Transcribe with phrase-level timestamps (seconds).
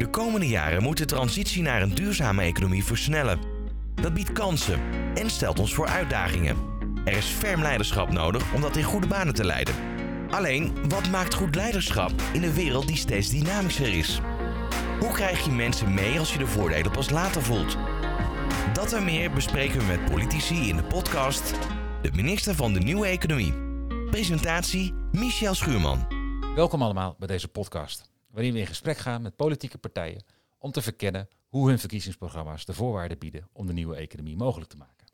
[0.00, 3.38] De komende jaren moet de transitie naar een duurzame economie versnellen.
[3.94, 4.80] Dat biedt kansen
[5.14, 6.56] en stelt ons voor uitdagingen.
[7.04, 9.74] Er is ferm leiderschap nodig om dat in goede banen te leiden.
[10.30, 14.20] Alleen, wat maakt goed leiderschap in een wereld die steeds dynamischer is?
[15.00, 17.76] Hoe krijg je mensen mee als je de voordelen pas later voelt?
[18.72, 21.54] Dat en meer bespreken we met politici in de podcast
[22.02, 23.54] De Minister van de Nieuwe Economie.
[24.10, 26.06] Presentatie Michel Schuurman.
[26.54, 30.24] Welkom allemaal bij deze podcast, waarin we in gesprek gaan met politieke partijen
[30.58, 34.76] om te verkennen hoe hun verkiezingsprogramma's de voorwaarden bieden om de nieuwe economie mogelijk te
[34.76, 35.06] maken.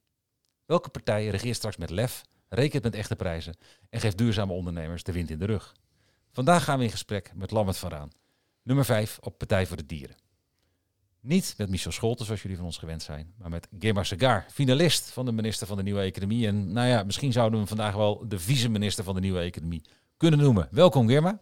[0.66, 3.56] Welke partij regeert straks met lef, rekent met echte prijzen
[3.90, 5.74] en geeft duurzame ondernemers de wind in de rug?
[6.32, 8.10] Vandaag gaan we in gesprek met Lambert van Raan,
[8.62, 10.16] nummer 5 op Partij voor de Dieren.
[11.20, 15.10] Niet met Michel Scholten, zoals jullie van ons gewend zijn, maar met Gemma Segar, finalist
[15.10, 16.46] van de minister van de Nieuwe Economie.
[16.46, 19.82] En nou ja, misschien zouden we hem vandaag wel de vice-minister van de Nieuwe Economie
[20.16, 20.68] kunnen noemen.
[20.70, 21.40] Welkom Germa.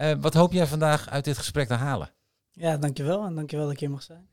[0.00, 2.10] Uh, wat hoop jij vandaag uit dit gesprek te halen?
[2.50, 4.28] Ja, dankjewel en dankjewel dat ik hier mag zijn.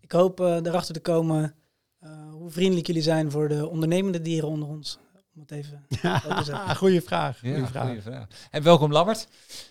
[0.00, 1.54] Ik hoop uh, erachter te komen
[2.02, 4.98] uh, hoe vriendelijk jullie zijn voor de ondernemende dieren onder ons.
[5.34, 6.18] Om het even ja,
[6.74, 7.38] goeie vraag.
[7.38, 7.86] Goeie ja, vraag.
[7.86, 8.26] Goeie vraag.
[8.50, 9.28] En welkom Lammert.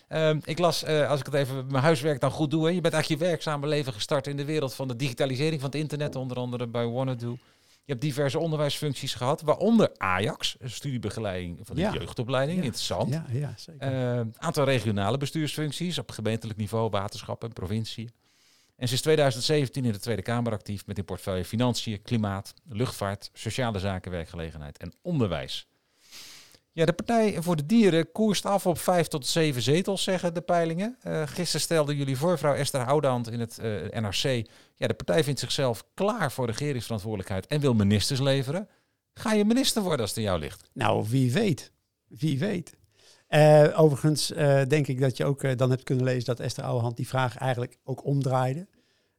[0.08, 2.80] Uh, ik las, uh, als ik het even mijn huiswerk dan goed doe, hè, je
[2.80, 6.16] bent eigenlijk je werkzame leven gestart in de wereld van de digitalisering van het internet,
[6.16, 7.38] onder andere bij Wanadu.
[7.84, 11.92] Je hebt diverse onderwijsfuncties gehad, waaronder Ajax, studiebegeleiding van de ja.
[11.92, 12.64] jeugdopleiding, ja.
[12.64, 13.12] interessant.
[13.12, 14.16] Ja, ja, zeker.
[14.18, 18.10] Uh, aantal regionale bestuursfuncties op gemeentelijk niveau, waterschappen en provincie.
[18.76, 23.78] En sinds 2017 in de Tweede Kamer actief met in portefeuille financiën, klimaat, luchtvaart, sociale
[23.78, 25.66] zaken, werkgelegenheid en onderwijs.
[26.74, 30.40] Ja, de Partij voor de Dieren koerst af op vijf tot zeven zetels, zeggen de
[30.40, 30.98] peilingen.
[31.06, 34.48] Uh, gisteren stelden jullie voor, vrouw Esther Houdand in het uh, NRC.
[34.76, 38.68] Ja, de partij vindt zichzelf klaar voor regeringsverantwoordelijkheid en wil ministers leveren.
[39.14, 40.70] Ga je minister worden als het in jou ligt?
[40.72, 41.72] Nou, wie weet.
[42.06, 42.76] Wie weet.
[43.28, 44.26] Uh, overigens
[44.68, 47.78] denk ik dat je ook dan hebt kunnen lezen dat Esther Ouwehand die vraag eigenlijk
[47.84, 48.68] ook omdraaide.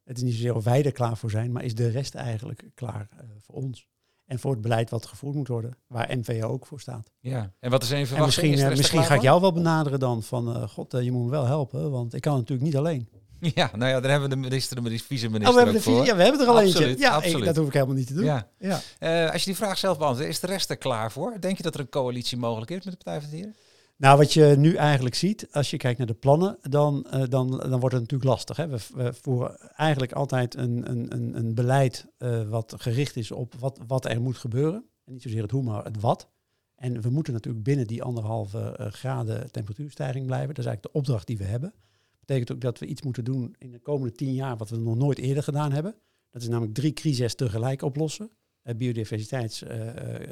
[0.03, 2.63] Het is niet zozeer of wij er klaar voor zijn, maar is de rest eigenlijk
[2.75, 3.07] klaar
[3.41, 3.87] voor ons?
[4.25, 7.11] En voor het beleid wat gevoerd moet worden, waar MVO ook voor staat.
[7.19, 8.43] Ja, en wat is een verwachting?
[8.43, 11.11] En misschien, uh, misschien ga ik jou wel benaderen dan van, uh, god, uh, je
[11.11, 13.07] moet me wel helpen, want ik kan natuurlijk niet alleen.
[13.55, 16.05] Ja, nou ja, daar hebben we de minister, de vice-minister oh, we hebben de voor.
[16.05, 17.03] Ja, we hebben er al absoluut, eentje.
[17.03, 17.37] Ja, absoluut.
[17.37, 18.23] Ik, dat hoef ik helemaal niet te doen.
[18.23, 18.47] Ja.
[18.59, 19.27] ja.
[19.27, 21.37] als je die vraag zelf beantwoordt, is de rest er klaar voor?
[21.39, 23.55] Denk je dat er een coalitie mogelijk is met de Partij van de Dieren?
[24.03, 27.49] Nou, wat je nu eigenlijk ziet, als je kijkt naar de plannen, dan, uh, dan,
[27.49, 28.57] dan wordt het natuurlijk lastig.
[28.57, 28.67] Hè?
[28.67, 34.05] We, voeren eigenlijk altijd een, een, een beleid uh, wat gericht is op wat, wat
[34.05, 34.85] er moet gebeuren.
[35.05, 36.29] En niet zozeer het hoe, maar het wat.
[36.75, 40.47] En we moeten natuurlijk binnen die anderhalve uh, graden temperatuurstijging blijven.
[40.47, 41.69] Dat is eigenlijk de opdracht die we hebben.
[41.69, 44.77] Dat betekent ook dat we iets moeten doen in de komende tien jaar wat we
[44.77, 45.95] nog nooit eerder gedaan hebben.
[46.29, 48.29] Dat is namelijk drie crises tegelijk oplossen.
[48.77, 49.63] Biodiversiteits,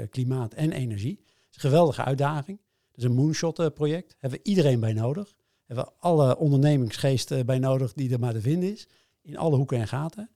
[0.10, 1.16] klimaat en energie.
[1.16, 2.60] Dat is een geweldige uitdaging.
[3.02, 4.08] Is een moonshot project.
[4.08, 5.34] Daar hebben we iedereen bij nodig.
[5.66, 8.88] Hebben we alle ondernemingsgeest bij nodig die er maar te vinden is.
[9.22, 10.30] In alle hoeken en gaten.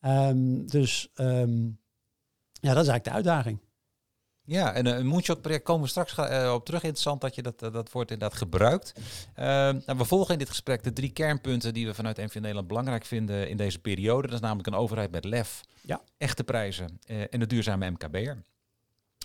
[0.00, 1.78] Um, dus um,
[2.52, 3.58] ja, dat is eigenlijk de uitdaging.
[4.44, 6.18] Ja, en een moonshot-project komen we straks
[6.54, 6.82] op terug.
[6.82, 8.92] Interessant dat je dat, dat woord inderdaad gebruikt.
[8.96, 12.66] Uh, nou, we volgen in dit gesprek de drie kernpunten die we vanuit NV Nederland
[12.66, 14.26] belangrijk vinden in deze periode.
[14.26, 16.00] Dat is namelijk een overheid met lef, ja.
[16.16, 18.42] echte prijzen en de duurzame MKB'er.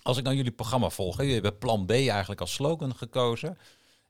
[0.04, 3.58] Als ik dan jullie programma volg, jullie hebben plan B eigenlijk als slogan gekozen.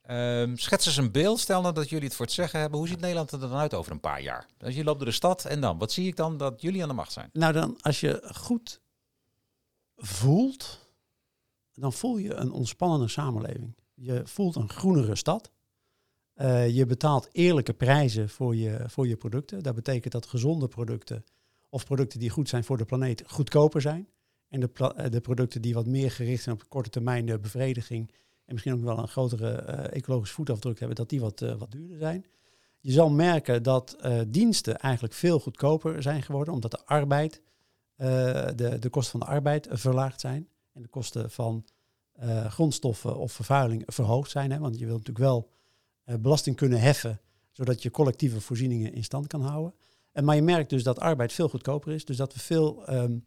[0.09, 2.79] Um, schets eens een beeld, stel nou dat jullie het voor het zeggen hebben.
[2.79, 4.45] Hoe ziet Nederland er dan uit over een paar jaar?
[4.59, 6.87] Als je loopt door de stad en dan, wat zie ik dan dat jullie aan
[6.87, 7.29] de macht zijn?
[7.33, 8.81] Nou dan, als je goed
[9.95, 10.79] voelt,
[11.73, 13.75] dan voel je een ontspannende samenleving.
[13.93, 15.51] Je voelt een groenere stad.
[16.35, 19.63] Uh, je betaalt eerlijke prijzen voor je, voor je producten.
[19.63, 21.25] Dat betekent dat gezonde producten
[21.69, 24.07] of producten die goed zijn voor de planeet goedkoper zijn.
[24.53, 28.11] En de, de producten die wat meer gericht zijn op korte termijn de bevrediging
[28.45, 31.97] en misschien ook wel een grotere uh, ecologische voetafdruk hebben, dat die wat, wat duurder
[31.97, 32.25] zijn.
[32.79, 33.97] Je zal merken dat
[34.27, 37.41] diensten eigenlijk veel goedkoper zijn geworden, omdat de arbeid
[37.95, 41.65] de, de kosten van de arbeid verlaagd zijn en de kosten van
[42.47, 44.51] grondstoffen of vervuiling verhoogd zijn.
[44.51, 44.59] Hè?
[44.59, 45.49] Want je wilt natuurlijk wel
[46.19, 47.21] belasting kunnen heffen,
[47.51, 49.73] zodat je collectieve voorzieningen in stand kan houden.
[50.11, 53.25] En, maar je merkt dus dat arbeid veel goedkoper is, dus dat we veel um,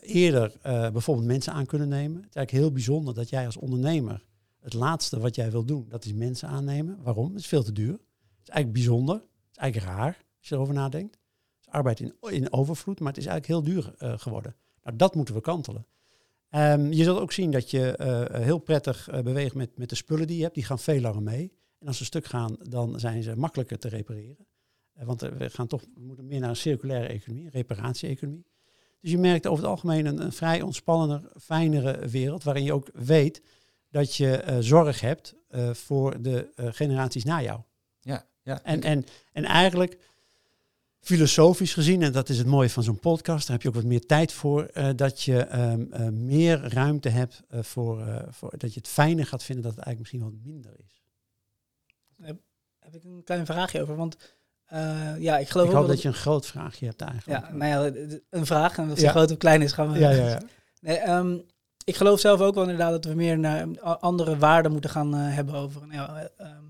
[0.00, 2.16] eerder bijvoorbeeld mensen aan kunnen nemen.
[2.16, 4.24] Het is eigenlijk heel bijzonder dat jij als ondernemer
[4.60, 7.02] het laatste wat jij wil doen, dat is mensen aannemen.
[7.02, 7.28] Waarom?
[7.28, 7.92] Het is veel te duur.
[7.92, 8.00] Het
[8.42, 9.14] is eigenlijk bijzonder.
[9.14, 11.18] Het is eigenlijk raar als je erover nadenkt
[11.66, 14.56] arbeid in, in overvloed, maar het is eigenlijk heel duur geworden.
[14.82, 15.86] Nou, dat moeten we kantelen.
[16.50, 20.36] Um, je zult ook zien dat je heel prettig beweegt met, met de spullen die
[20.36, 20.54] je hebt.
[20.54, 21.52] Die gaan veel langer mee.
[21.78, 24.46] En als ze stuk gaan, dan zijn ze makkelijker te repareren.
[24.92, 28.46] want we, gaan toch, moeten meer naar een circulaire economie, een reparatie-economie.
[29.00, 32.88] Dus je merkt over het algemeen een, een vrij ontspannender, fijnere wereld, waarin je ook
[32.92, 33.42] weet
[33.90, 35.34] dat je zorg hebt
[35.72, 37.60] voor de generaties na jou.
[38.00, 39.98] Ja, Ja, En, en, en eigenlijk
[41.06, 43.84] filosofisch gezien, en dat is het mooie van zo'n podcast, daar heb je ook wat
[43.84, 48.58] meer tijd voor, eh, dat je ehm, eh, meer ruimte hebt eh, voor, eh, voor,
[48.58, 51.04] dat je het fijner gaat vinden dat het eigenlijk misschien wat minder is.
[52.78, 53.96] heb ik een klein vraagje over.
[53.96, 54.16] Want
[54.66, 57.44] eh, ja, ik geloof Ik hoop wel dat je een groot vraagje hebt eigenlijk.
[57.44, 58.78] Ja, nou een vraag.
[58.78, 59.10] En of ze Ja.
[59.10, 59.98] groot of klein is, gaan we...
[59.98, 60.40] ja, ja, ja.
[60.80, 61.38] Nee, ehm,
[61.84, 65.34] ik geloof zelf ook wel inderdaad dat we meer naar andere waarden moeten gaan eh,
[65.34, 65.80] hebben over.
[65.86, 66.64] Nou ja, eh, ehm,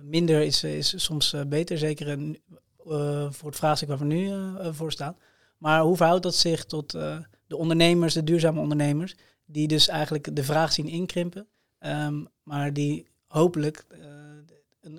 [0.00, 2.38] minder is, is soms beter, zeker in,
[2.86, 4.32] eh, voor het vraagstuk waar we nu
[4.72, 5.16] voor staan.
[5.58, 10.36] Maar hoe verhoudt dat zich tot eh, de ondernemers, de duurzame ondernemers, die dus eigenlijk
[10.36, 11.46] de vraag zien inkrimpen,
[11.78, 13.98] ehm, maar die hopelijk eh,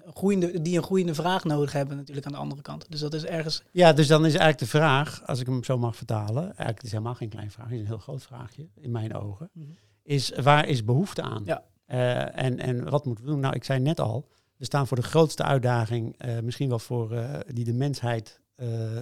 [0.06, 2.86] een, groeiende, die een groeiende vraag nodig hebben natuurlijk aan de andere kant.
[2.90, 5.78] Dus dat is ergens Ja, dus dan is eigenlijk de vraag, als ik hem zo
[5.78, 8.68] mag vertalen, eigenlijk het is helemaal geen klein vraagje, het is een heel groot vraagje
[8.76, 9.68] in mijn ogen, Mhm.
[10.04, 11.42] is waar is behoefte aan?
[11.46, 11.64] Ja.
[11.86, 13.40] Eh, en, en wat moeten we doen?
[13.40, 14.28] Nou, ik zei net al,
[14.58, 18.40] we staan voor de grootste uitdaging, eh, misschien wel voor eh, die de mensheid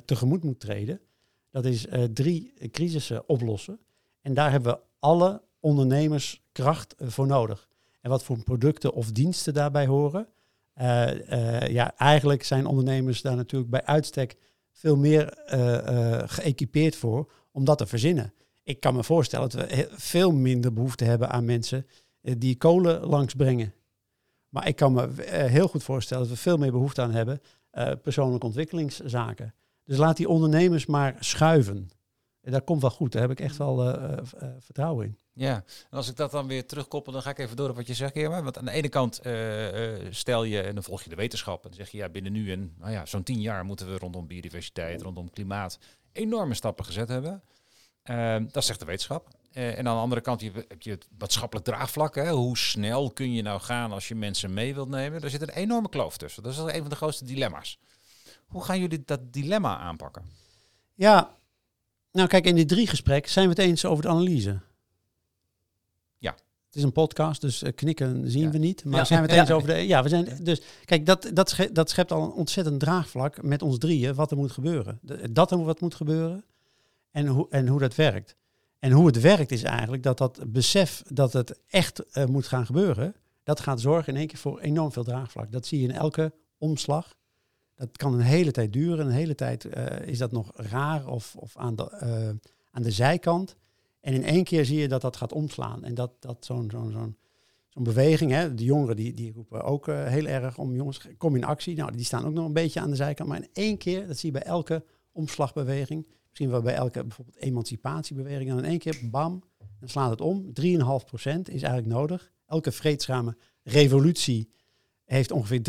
[0.06, 1.00] tegemoet moet treden.
[1.52, 3.80] Dat is drie crisissen oplossen.
[4.22, 7.68] En daar hebben we alle ondernemerskracht voor nodig.
[8.02, 10.28] En wat voor producten of diensten daarbij horen.
[10.78, 14.36] Eh, eh, ja, eigenlijk zijn ondernemers daar natuurlijk bij uitstek
[14.72, 18.34] veel meer eh, geëquipeerd voor om dat te verzinnen.
[18.64, 21.86] Ik kan me voorstellen dat we veel minder behoefte hebben aan mensen
[22.22, 23.74] die kolen langsbrengen.
[24.50, 27.42] Maar ik kan me heel goed voorstellen dat we veel meer behoefte aan hebben
[27.78, 29.54] eh, persoonlijke ontwikkelingszaken.
[29.84, 31.90] Dus laat die ondernemers maar schuiven.
[32.42, 33.12] En dat komt wel goed.
[33.12, 34.24] Daar heb ik echt wel eh,
[34.60, 35.18] vertrouwen in.
[35.38, 37.88] Ja, en als ik dat dan weer terugkoppel, dan ga ik even door op wat
[37.88, 38.44] je zegt, Irma.
[38.44, 41.64] Want aan de ene kant eh, eh, stel je, en dan volg je de wetenschap,
[41.64, 43.98] en dan zeg je, ja, binnen nu en nou ja, zo'n tien jaar moeten we
[43.98, 45.80] rondom biodiversiteit, rondom klimaat,
[46.12, 47.44] enorme stappen gezet hebben.
[48.04, 49.28] Ehm, dat zegt de wetenschap.
[49.52, 52.16] Eh, en aan de andere kant heb je het maatschappelijk draagvlak.
[52.16, 52.30] Hè?
[52.30, 55.22] Hoe snel kun je nou gaan als je mensen mee wilt nemen?
[55.22, 56.44] Er zit een enorme kloof tussen.
[56.44, 57.80] Dat is een van de grootste dilemma's.
[58.46, 60.30] Hoe gaan jullie dat dilemma aanpakken?
[60.94, 61.36] Ja,
[62.12, 64.60] nou kijk, in die drie gesprekken zijn we het eens over de analyse.
[66.68, 68.50] Het is een podcast, dus eh, knikken zien Ja.
[68.50, 68.86] we niet.
[68.86, 69.06] Maar Ja.
[69.06, 69.74] zijn we het eens over de...
[69.76, 70.30] Ja, we zijn...
[70.42, 74.32] Dus kijk, dat, dat, sche- dat schept al een ontzettend draagvlak met ons drieën wat
[74.32, 75.00] er moet gebeuren.
[75.32, 76.44] Dat er wat moet gebeuren
[77.12, 78.36] en hoe, en hoe dat werkt.
[78.80, 82.66] En hoe het werkt is eigenlijk dat dat besef dat het echt eh, moet gaan
[82.66, 85.52] gebeuren, dat gaat zorgen in één keer voor enorm veel draagvlak.
[85.52, 87.16] Dat zie je in elke omslag.
[87.76, 89.06] Dat kan een hele tijd duren.
[89.06, 91.90] Een hele tijd eh, is dat nog raar of, of aan, de,
[92.72, 93.56] aan de zijkant.
[94.00, 95.84] En in één keer zie je dat dat gaat omslaan.
[95.84, 97.18] En dat, dat zo'n zo'n zo'n
[97.70, 101.36] zo'n beweging, hè, de jongeren die, die roepen ook eh, heel erg om jongens, kom
[101.36, 101.76] in actie.
[101.76, 103.30] Nou, die staan ook nog een beetje aan de zijkant.
[103.30, 107.38] Maar in één keer, dat zie je bij elke omslagbeweging, misschien wel bij elke bijvoorbeeld
[107.38, 109.44] emancipatiebeweging, dan in één keer, bam,
[109.80, 110.46] dan slaat het om.
[110.46, 110.54] 3,5%
[111.24, 112.32] is eigenlijk nodig.
[112.46, 114.50] Elke vreedzame revolutie
[115.06, 115.62] heeft ongeveer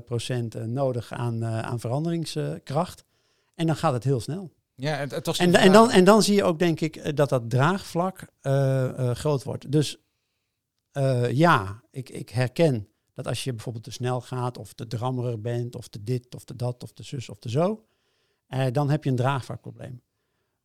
[0.00, 3.04] 3,5% procent eh, nodig aan, eh, aan veranderingskracht.
[3.54, 4.52] En dan gaat het heel snel.
[4.76, 7.14] Ja, en, het was En, en, dan, en dan zie je ook, denk ik, eh,
[7.14, 9.72] dat dat draagvlak eh, eh, groot wordt.
[9.72, 10.00] Dus
[11.30, 15.74] ja, ik, ik herken dat als je bijvoorbeeld te snel gaat, of te drammerig bent,
[15.74, 17.86] of te dit, of te dat, of te zus, of te zo,
[18.46, 20.02] eh, dan heb je een draagvlakprobleem.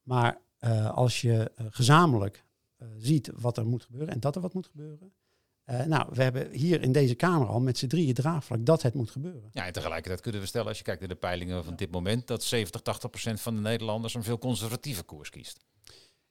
[0.01, 2.45] Maar eh, als je gezamenlijk
[2.77, 5.13] eh, ziet wat er moet gebeuren en dat er wat moet gebeuren.
[5.63, 8.93] Eh, nou, we hebben hier in deze Kamer al met z'n drieën draagvlak dat het
[8.93, 9.49] moet gebeuren.
[9.51, 12.27] Ja, en tegelijkertijd kunnen we stellen, als je kijkt naar de peilingen van dit moment,
[12.27, 15.59] dat 70, 80 procent van de Nederlanders een veel conservatieve koers kiest.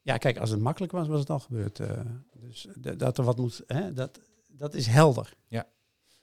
[0.03, 1.81] Ja, kijk, als het makkelijk was, was het al gebeurd.
[1.81, 2.01] eh.
[2.33, 5.35] dus dat er wat moet, hè, dat, dat is helder.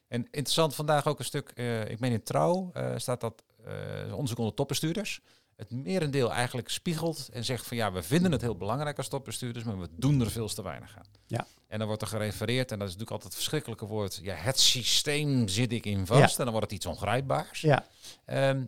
[0.08, 3.44] En interessant vandaag ook een stuk, eh, ik meen in Trouw, staat dat
[4.12, 5.22] onderzoek onder topbestuurders.
[5.58, 9.66] Het merendeel eigenlijk spiegelt en zegt van ja, we vinden het heel belangrijk als topbestuurders,
[9.66, 11.06] maar we doen er veel te weinig aan.
[11.28, 11.48] Ja.
[11.68, 14.60] En dan wordt er gerefereerd, en dat is natuurlijk altijd het verschrikkelijke woord, ja, het
[14.60, 17.62] systeem zit ik in vast, en dan wordt het iets ongrijpbaars.
[17.62, 17.86] Ja,
[18.26, 18.64] Ehm,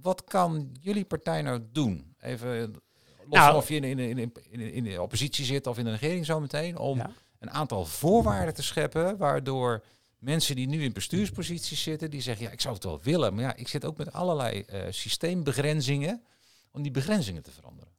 [0.00, 2.14] wat kan jullie partij nou doen?
[2.20, 5.78] Even los Nou- van of je in, in, in, in, in de oppositie zit of
[5.78, 7.10] in de regering zometeen, om ja.
[7.38, 9.82] een aantal voorwaarden te scheppen, waardoor
[10.18, 13.44] mensen die nu in bestuursposities zitten, die zeggen, ja, ik zou het wel willen, maar
[13.44, 16.22] ja, ik zit ook met allerlei eh, systeembegrenzingen,
[16.70, 17.92] om die begrenzingen te veranderen.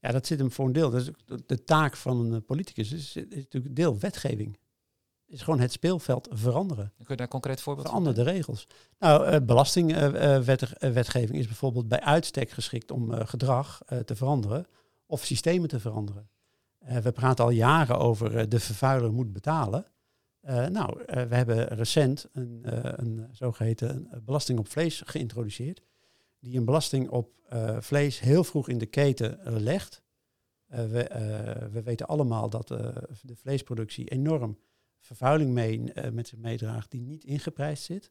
[0.00, 0.90] ja, dat zit hem voor een deel.
[0.90, 1.10] Dat is
[1.46, 2.92] de, taak van een eh, politicus.
[2.92, 4.58] Is, is natuurlijk deel wetgeving.
[5.26, 6.92] Is gewoon het speelveld veranderen.
[6.96, 8.66] Kun je daar een concreet voorbeeld van Verander de regels.
[8.98, 14.66] Nou, eh, belastingwetgeving is bijvoorbeeld bij uitstek geschikt om gedrag te veranderen
[15.06, 16.30] of systemen te veranderen.
[16.78, 19.86] We praten al jaren over de vervuiler moet betalen.
[20.40, 25.82] Eh, nou, eh, we hebben recent een, eh, een zogeheten eh, belasting op vlees geïntroduceerd.
[26.40, 27.36] Die een belasting op
[27.78, 30.02] vlees heel vroeg in de keten legt.
[30.66, 31.08] We,
[31.72, 34.58] we weten allemaal dat de vleesproductie enorm
[34.98, 38.10] vervuiling mee, met zich meedraagt die niet ingeprijsd zit.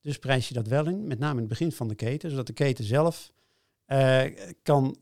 [0.00, 2.46] Dus prijs je dat wel in, met name in het begin van de keten, zodat
[2.46, 3.32] de keten zelf
[4.62, 4.96] kan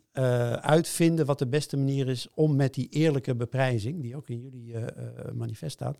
[0.61, 4.75] uitvinden wat de beste manier is om met die eerlijke beprijzing, die ook in jullie
[5.33, 5.99] manifest staat,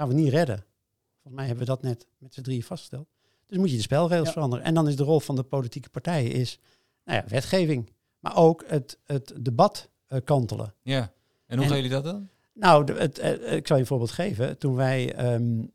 [0.00, 0.64] gaan we niet redden.
[1.12, 3.08] Volgens mij hebben we dat net met z'n drieën vastgesteld.
[3.46, 4.64] Dus moet je de spelregels veranderen.
[4.64, 6.58] En dan is de rol van de politieke partijen is,
[7.04, 7.92] nou ja, wetgeving.
[8.18, 10.74] Maar ook het, het debat uh, kantelen.
[10.82, 11.12] Ja,
[11.46, 12.28] en hoe gaan jullie dat dan?
[12.52, 13.18] Nou, de, het,
[13.52, 14.58] ik zal je een voorbeeld geven.
[14.58, 15.72] Toen wij um,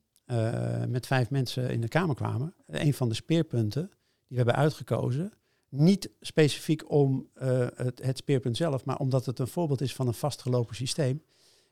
[0.88, 3.82] met vijf mensen in de Kamer kwamen, een van de speerpunten
[4.28, 5.34] die we hebben uitgekozen,
[5.70, 10.14] niet specifiek om het, het, speerpunt zelf, maar omdat het een voorbeeld is van een
[10.14, 11.22] vastgelopen systeem,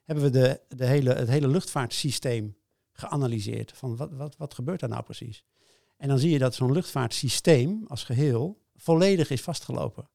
[0.04, 2.56] hebben we de, de hele, het hele luchtvaartsysteem
[2.92, 3.72] geanalyseerd.
[3.76, 5.44] Van wat, wat, wat gebeurt daar nou precies?
[5.98, 10.10] En dan zie je dat zo'n luchtvaartsysteem als geheel volledig is vastgelopen.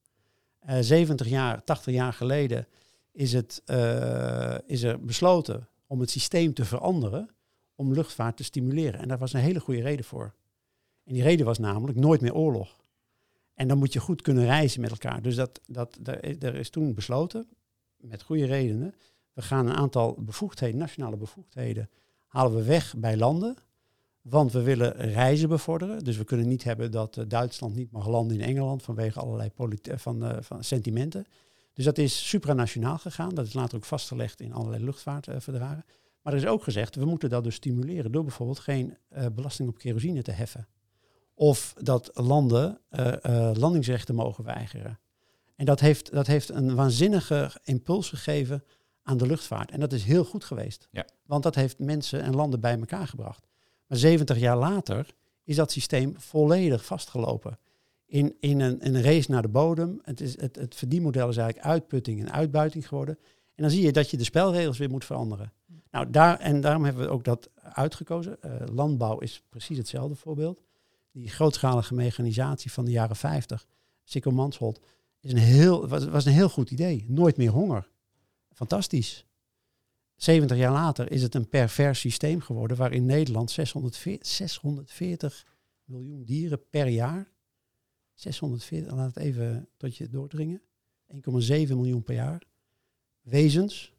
[0.65, 2.67] Uh, eh, 70 jaar, 80 jaar geleden
[3.11, 7.29] is, het, uh, is er besloten om het systeem te veranderen
[7.75, 8.99] om luchtvaart te stimuleren.
[8.99, 10.33] En daar was een hele goede reden voor.
[11.03, 12.83] En die reden was namelijk nooit meer oorlog.
[13.53, 15.21] En dan moet je goed kunnen reizen met elkaar.
[15.21, 15.99] Dus dat, dat,
[16.39, 17.47] er is toen besloten,
[17.97, 18.95] met goede redenen,
[19.33, 21.89] we gaan een aantal bevoegdheden, nationale bevoegdheden,
[22.27, 23.57] halen we weg bij landen.
[24.21, 26.03] Want we willen reizen bevorderen.
[26.03, 29.51] Dus we kunnen niet hebben dat uh, Duitsland niet mag landen in Engeland vanwege allerlei
[29.57, 31.25] uh, van, uh, van sentimenten.
[31.73, 33.35] Dus dat is supranationaal gegaan.
[33.35, 35.85] Dat is later ook vastgelegd in allerlei luchtvaartverdragen.
[36.21, 38.97] maar er is ook gezegd, we moeten dat dus stimuleren door bijvoorbeeld geen
[39.33, 40.67] belasting op kerosine te heffen.
[41.33, 42.79] Of dat landen
[43.53, 44.99] landingsrechten mogen weigeren.
[45.55, 48.63] En dat heeft, dat heeft een waanzinnige impuls gegeven
[49.09, 49.71] aan de luchtvaart.
[49.71, 50.87] En dat is heel goed geweest.
[50.91, 51.05] Ja.
[51.25, 53.47] Want dat heeft mensen en landen bij elkaar gebracht.
[53.87, 55.07] Maar 70 jaar later
[55.43, 57.59] is dat systeem volledig vastgelopen.
[58.05, 59.99] In, in, een, een race naar de bodem.
[60.03, 63.17] Het, is, het, het verdienmodel is eigenlijk uitputting en uitbuiting geworden.
[63.55, 65.51] En dan zie je dat je de spelregels weer moet veranderen.
[65.91, 68.37] Nou, daar, en daarom hebben we ook dat uitgekozen.
[68.45, 70.61] Uh, landbouw is precies hetzelfde voorbeeld
[71.11, 73.65] die grootschalige mechanisatie van de jaren 50,
[74.03, 74.79] Sikko Mansholt,
[75.19, 77.05] is een heel, was, was een heel goed idee.
[77.07, 77.89] Nooit meer honger.
[78.53, 79.25] Fantastisch.
[80.15, 85.45] 70 jaar later is het een pervers systeem geworden waarin Nederland 640, 640
[85.83, 87.31] miljoen dieren per jaar.
[88.13, 90.61] 640, laat het even tot je doordringen.
[91.13, 92.43] 1,7 miljoen per jaar.
[93.21, 93.93] Wezens.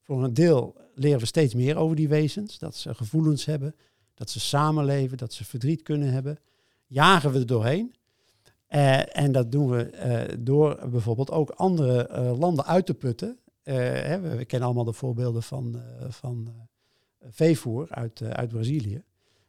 [0.00, 2.58] Voor een deel leren we steeds meer over die wezens.
[2.58, 3.74] Dat ze gevoelens hebben,
[4.14, 6.38] dat ze samenleven, dat ze verdriet kunnen hebben.
[6.86, 7.94] Jagen we er doorheen.
[8.74, 13.38] Uh, en dat doen we uh, door bijvoorbeeld ook andere uh, landen uit te putten.
[13.62, 16.54] Hè, we, we, kennen allemaal de voorbeelden van, van
[17.20, 19.02] veevoer uit, uit Brazilië.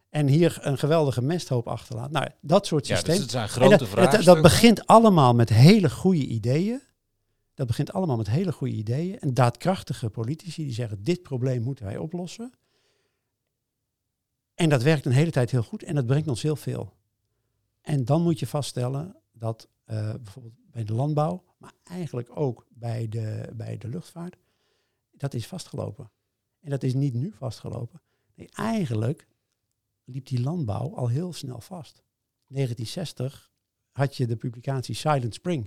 [0.10, 2.12] En hier een geweldige mesthoop achterlaten.
[2.12, 3.16] Nou, dat soort systemen.
[3.16, 4.12] Ja, dus zijn grote vragen.
[4.12, 6.82] Dat, dat begint allemaal met hele goede ideeën.
[7.54, 9.20] Dat begint allemaal met hele goede ideeën.
[9.20, 12.54] En daadkrachtige politici die zeggen: dit probleem moeten wij oplossen.
[14.56, 16.94] En dat werkt een hele tijd heel goed en dat brengt ons heel veel.
[17.86, 23.08] En dan moet je vaststellen dat uh, bijvoorbeeld bij de landbouw, maar eigenlijk ook bij
[23.10, 24.38] de, bij de luchtvaart,
[25.12, 26.12] dat is vastgelopen.
[26.60, 28.02] En dat is niet nu vastgelopen.
[28.36, 29.28] Nee, eigenlijk
[30.04, 32.04] liep die landbouw al heel snel vast.
[32.48, 33.52] 1960
[33.92, 35.66] had je de publicatie Silent Spring.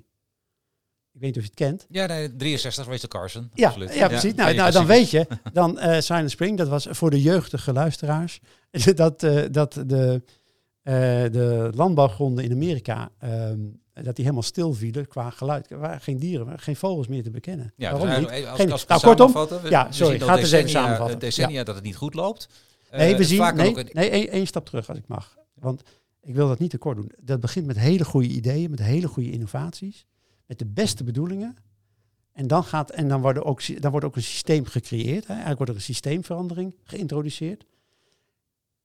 [1.13, 1.87] Ik weet niet of je het kent.
[1.89, 3.51] Ja, nee, 63 Rachel Carson.
[3.55, 4.35] Ja, ja, precies.
[4.35, 8.41] nou, nou dan weet je, dan uh, Silent Spring, dat was voor de jeugdige luisteraars,
[8.95, 10.23] dat, uh, dat de,
[11.33, 13.61] de landbouwgronden in Amerika ehm,
[13.93, 15.71] dat die helemaal stil vielen qua geluid.
[15.71, 17.73] Er waren geen dieren, geen vogels meer te bekennen.
[17.77, 18.19] Ja, Waarom dus
[18.59, 18.71] niet?
[18.71, 21.19] als, nou, kortom, we- ja, we sorry, zien al ga het eens even samenvatten.
[21.19, 22.49] Decennia dat het niet goed loopt.
[22.91, 23.55] Nee, Eh, we zien.
[23.57, 25.37] Nee, een- nee één, één stap terug als ik mag.
[25.55, 25.83] Want
[26.23, 27.13] ik wil dat niet te kort doen.
[27.21, 30.07] Dat begint met hele goede ideeën, met hele goede innovaties,
[30.47, 31.57] met de beste bedoelingen.
[32.33, 35.23] En dan, gaat, en dan, wordt, er ook, dan wordt ook een systeem gecreëerd.
[35.27, 35.29] Hè.
[35.33, 37.65] Eigenlijk wordt er een systeemverandering geïntroduceerd.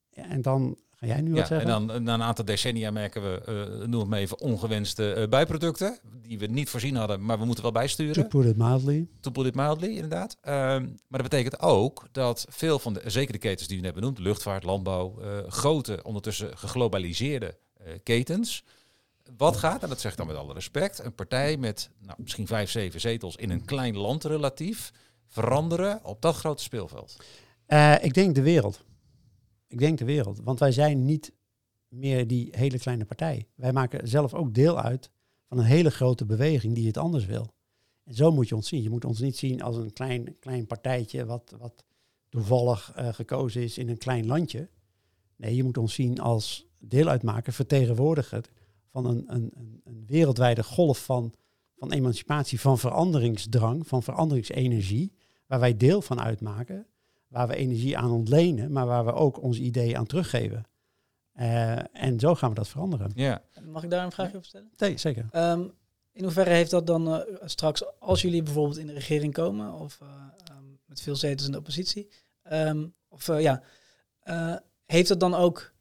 [0.10, 1.70] Ja, en dan ga jij nu wat Ja, zeggen.
[1.72, 5.28] en dan na een aantal decennia merken we, eh noem het maar even, ongewenste eh,
[5.28, 6.00] bijproducten.
[6.22, 8.28] Die we niet voorzien hadden, maar we moeten wel To bijsturen.
[8.28, 9.08] put it mildly.
[9.20, 10.38] To put it mildly, inderdaad.
[10.42, 13.94] Ehm, maar dat betekent ook dat veel van de, zeker de ketens die u net
[13.94, 17.58] benoemd, luchtvaart, landbouw, eh, grote, ondertussen geglobaliseerde
[18.04, 18.64] ketens.
[19.38, 22.48] Wat gaat, en dat zeg ik dan met alle respect, een partij met nou, misschien
[22.48, 24.92] vijf, zeven zetels in een klein land relatief
[25.28, 27.16] veranderen op dat grote speelveld?
[28.02, 28.84] Ik denk de wereld.
[29.74, 30.40] Ik denk de wereld.
[30.44, 31.34] Want wij zijn niet
[31.88, 33.48] meer die hele kleine partij.
[33.56, 35.10] Wij maken zelf ook deel uit
[35.48, 37.54] van een hele grote beweging die het anders wil.
[38.04, 38.82] En zo moet je ons zien.
[38.82, 41.84] Je moet ons niet zien als een klein, klein partijtje wat, wat
[42.30, 44.70] toevallig eh, gekozen is in een klein landje.
[45.36, 48.50] Nee, je moet ons zien als deel uitmaken, vertegenwoordiger
[48.90, 51.34] van een, een, een, een wereldwijde golf van,
[51.76, 55.14] van emancipatie, van veranderingsdrang, van veranderingsenergie,
[55.48, 56.88] waar wij deel van uitmaken
[57.34, 60.66] waar we energie aan ontlenen, maar waar we ook onze ideeën aan teruggeven.
[61.34, 63.12] Eh, en zo gaan we dat veranderen.
[63.16, 64.72] Ja, Mag ik daar een vraagje over stellen?
[64.78, 65.28] Nee, zeker.
[65.32, 65.68] Ehm,
[66.12, 70.00] in hoeverre heeft dat dan eh, straks, als jullie bijvoorbeeld in de regering komen, of
[70.02, 72.10] eh, ehm, met veel zetels in de oppositie,
[72.44, 73.64] ehm, of eh, ja,
[74.20, 75.73] eh, heeft dat dan ook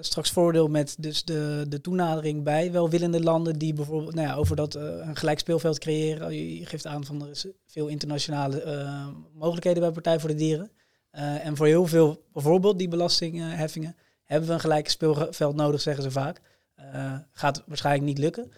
[0.00, 4.56] straks voordeel met dus de, de toenadering bij welwillende landen die bijvoorbeeld nou ja, over
[4.56, 6.34] dat eh, een gelijk speelveld creëren?
[6.34, 10.70] Je, je geeft aan van er veel internationale eh, mogelijkheden bij Partij voor de Dieren.
[11.10, 16.02] Eh, en voor heel veel, bijvoorbeeld die belastingheffingen, hebben we een gelijk speelveld nodig, zeggen
[16.02, 16.40] ze vaak.
[16.74, 18.50] Eh, gaat waarschijnlijk niet lukken.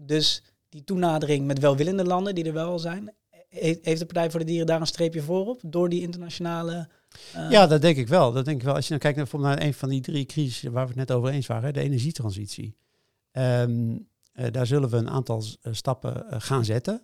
[0.00, 3.14] Dus die toenadering met welwillende landen, die er wel al zijn,
[3.48, 5.60] he- heeft de Partij voor de Dieren daar een streepje voor op?
[5.66, 6.88] Door die internationale.
[7.34, 8.32] Eh, Ja, dat denk ik wel.
[8.32, 8.74] Dat denk ik wel.
[8.74, 11.08] Als je dan kijkt naar, bijvoorbeeld naar een van die drie crisissen waar we het
[11.08, 12.76] net over eens waren, de energietransitie.
[13.30, 13.96] Ehm,
[14.32, 17.02] eh, daar zullen we een aantal eh, stappen gaan zetten.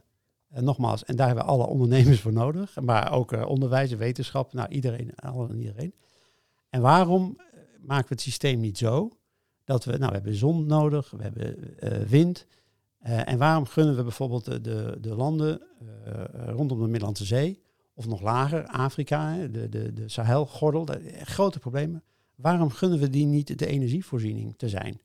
[0.49, 4.53] En nogmaals, en daar hebben we alle ondernemers voor nodig, maar ook onderwijs en wetenschap,
[4.53, 5.95] nou iedereen, alle en iedereen.
[6.71, 7.37] En waarom
[7.81, 9.11] maken we het systeem niet zo
[9.65, 11.57] dat we, nou we hebben zon nodig, we hebben
[12.09, 12.47] wind.
[12.99, 15.63] en waarom gunnen we bijvoorbeeld de, de, de landen
[16.47, 17.63] rondom de Middellandse Zee,
[17.99, 22.03] of nog lager, Afrika, de, de, de Sahelgordel, echt grote problemen.
[22.35, 25.01] Waarom gunnen we die niet de energievoorziening te zijn?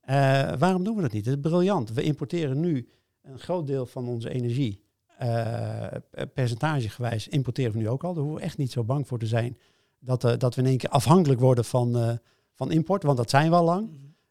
[0.00, 1.24] Eh, waarom doen we dat niet?
[1.24, 1.92] Dat is briljant.
[1.92, 2.88] We importeren nu
[3.22, 4.86] een groot deel van onze energie.
[5.18, 5.86] eh,
[6.34, 8.14] percentagegewijs importeren we nu ook al.
[8.14, 9.58] Daar hoeven we echt niet zo bang voor te zijn
[9.98, 12.12] dat, eh, dat we in één keer afhankelijk worden van, eh,
[12.54, 13.88] van import, want dat zijn we al lang.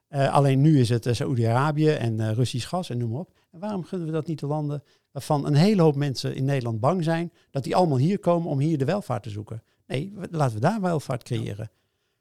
[0.08, 3.34] Eh, alleen nu is het uh, Saoedi-Arabië en eh, Russisch gas en noem maar op.
[3.52, 4.84] En waarom gunnen we dat niet de landen
[5.18, 8.60] waarvan een hele hoop mensen in Nederland bang zijn dat die allemaal hier komen om
[8.60, 9.64] hier de welvaart te zoeken?
[9.88, 11.72] Nee, laten we daar welvaart creëren.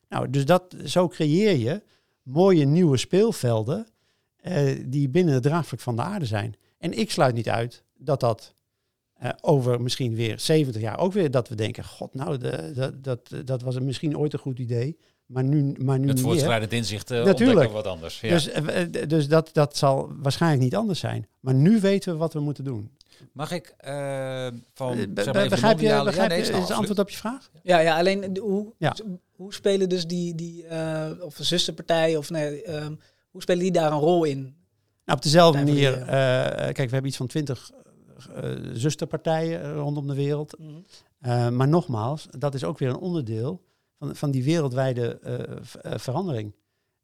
[0.08, 1.82] Nou, dus dat, zo creëer je
[2.22, 3.86] mooie nieuwe speelvelden
[4.36, 6.54] eh, die binnen het draagvlak van de aarde zijn.
[6.78, 8.54] En ik sluit niet uit dat dat
[9.18, 12.92] eh, over misschien weer 70 jaar ook weer dat we denken, god nou, de, dat,
[13.02, 17.10] dat, dat was misschien ooit een goed idee, maar nu, maar nu het voortschrijdend inzicht
[17.10, 17.72] uh, Natuurlijk.
[17.72, 18.20] wat anders.
[18.20, 18.28] Ja.
[18.28, 21.28] Dus, eh, dus dat, dat zal waarschijnlijk niet anders zijn.
[21.40, 22.90] Maar nu weten we wat we moeten doen.
[23.32, 26.76] Mag ik eh, van zeg maar begrijp je, begrijp Ja, nee, je snap, is het
[26.76, 27.50] antwoord op je vraag?
[27.62, 28.96] Ja, ja alleen hoe, Ja.
[29.36, 32.94] hoe spelen dus die, die eh, of zusterpartijen, of nee, ehm,
[33.30, 34.40] hoe spelen die daar een rol in?
[35.04, 36.06] Nou, op dezelfde manier, eh,
[36.54, 37.70] kijk, we hebben iets van twintig
[38.72, 40.56] zusterpartijen eh, rondom de wereld.
[41.20, 43.62] Eh, maar nogmaals, dat is ook weer een onderdeel
[43.98, 46.54] van, van die wereldwijde eh, eh, verandering.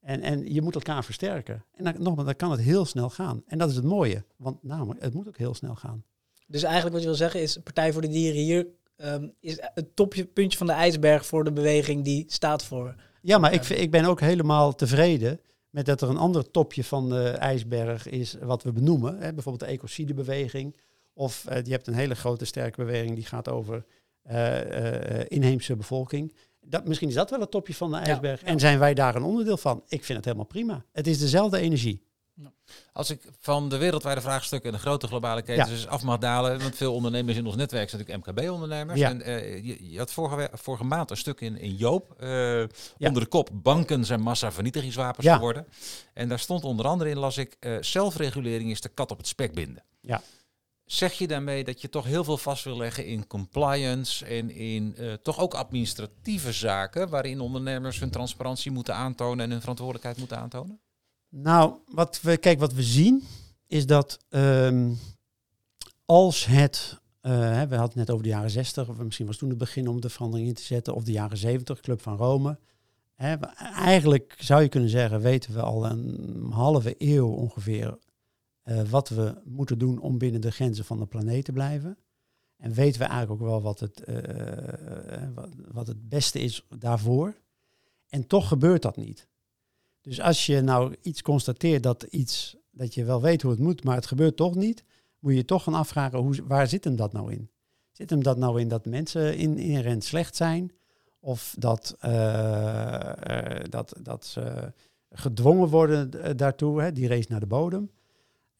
[0.00, 1.64] En, en je moet elkaar versterken.
[1.74, 3.42] En dan, nogmaals, dan kan het heel snel gaan.
[3.46, 6.04] En dat is het mooie, want namelijk, het moet ook heel snel gaan.
[6.46, 9.96] Dus eigenlijk wat je wil zeggen is, Partij voor de Dieren hier ehm, is het
[9.96, 12.94] topje, puntje van de ijsberg voor de beweging die staat voor.
[13.22, 17.08] Ja, maar ik, ik ben ook helemaal tevreden met dat er een ander topje van
[17.08, 19.18] de ijsberg is wat we benoemen.
[19.18, 20.76] Hè, bijvoorbeeld de ecocidenbeweging.
[21.14, 23.84] Of eh, je hebt een hele grote sterke beweging die gaat over
[24.22, 26.34] eh, eh, inheemse bevolking.
[26.60, 28.40] Dat, misschien is dat wel het topje van de ijsberg.
[28.40, 28.46] ja.
[28.46, 29.82] En zijn wij daar een onderdeel van?
[29.88, 30.84] Ik vind het helemaal prima.
[30.92, 32.10] Het is dezelfde energie.
[32.92, 35.74] Als ik van de wereldwijde vraagstukken en de grote globale ketens Ja.
[35.74, 38.98] dus af mag dalen, want veel ondernemers in ons netwerk zijn natuurlijk MKB-ondernemers.
[39.00, 39.08] Ja.
[39.10, 42.64] En eh, je, je had vorige, vorige maand een stuk in, in Joop eh,
[42.98, 45.34] onder de kop banken zijn massavernietigingswapens Ja.
[45.34, 45.66] geworden.
[46.14, 49.26] En daar stond onder andere in, las ik, eh, zelfregulering is de kat op het
[49.26, 49.82] spek binden.
[50.00, 50.22] Ja.
[50.92, 54.96] Zeg je daarmee dat je toch heel veel vast wil leggen in compliance en in
[54.96, 60.38] eh, toch ook administratieve zaken, waarin ondernemers hun transparantie moeten aantonen en hun verantwoordelijkheid moeten
[60.38, 60.80] aantonen?
[61.28, 63.24] Nou, wat we, kijk, wat we zien
[63.66, 64.90] is dat ehm,
[66.04, 69.48] als het, eh, we hadden het net over de jaren 60, of misschien was toen
[69.48, 72.58] het begin om de verandering in te zetten, of de jaren 70, Club van Rome.
[73.14, 73.36] Hè,
[73.76, 77.98] eigenlijk zou je kunnen zeggen, weten we al een halve eeuw ongeveer
[78.62, 81.98] eh, wat we moeten doen om binnen de grenzen van de planeet te blijven.
[82.56, 85.28] En weten we eigenlijk ook wel wat het, eh, eh,
[85.72, 87.34] wat, het beste is daarvoor.
[88.08, 89.28] En toch gebeurt dat niet.
[90.00, 93.84] Dus als je nou iets constateert dat iets, dat je wel weet hoe het moet,
[93.84, 94.84] maar het gebeurt toch niet,
[95.18, 97.50] moet je je toch gaan afvragen, hoe, waar zit hem dat nou in?
[97.92, 100.72] Zit hem dat nou in dat mensen in, inherent slecht zijn?
[101.20, 101.96] Of dat,
[103.70, 104.72] dat, dat ze
[105.10, 107.90] gedwongen worden daartoe, hè, die race naar de bodem?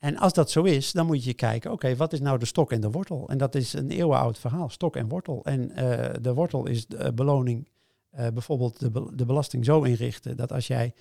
[0.03, 2.73] En als dat zo is, dan moet je kijken, oké, wat is nou de stok
[2.73, 3.29] en de wortel?
[3.29, 5.45] En dat is een eeuwenoud verhaal, stok en wortel.
[5.45, 7.69] En eh, de wortel is de eh, beloning,
[8.11, 10.95] eh, bijvoorbeeld de, de belasting zo inrichten dat als jij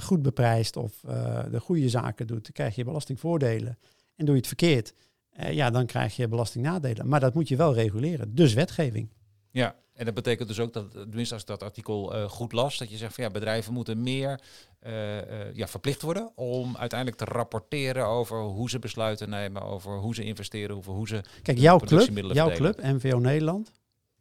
[0.00, 1.00] goed beprijst of
[1.50, 3.78] de goede zaken doet, dan krijg je belastingvoordelen.
[4.16, 4.94] En doe je het verkeerd,
[5.50, 7.08] ja, dan krijg je belastingnadelen.
[7.08, 9.08] Maar dat moet je wel reguleren, dus wetgeving.
[9.50, 12.78] Ja, en dat betekent dus ook dat, tenminste als ik dat artikel eh, goed las,
[12.78, 14.40] dat je zegt van ja, bedrijven moeten meer
[14.78, 19.98] eh, eh, ja, verplicht worden om uiteindelijk te rapporteren over hoe ze besluiten nemen, over
[19.98, 21.22] hoe ze investeren, over hoe ze...
[21.42, 22.74] Kijk, jouw club, jouw verdelen.
[22.74, 23.72] club, NVO Nederland,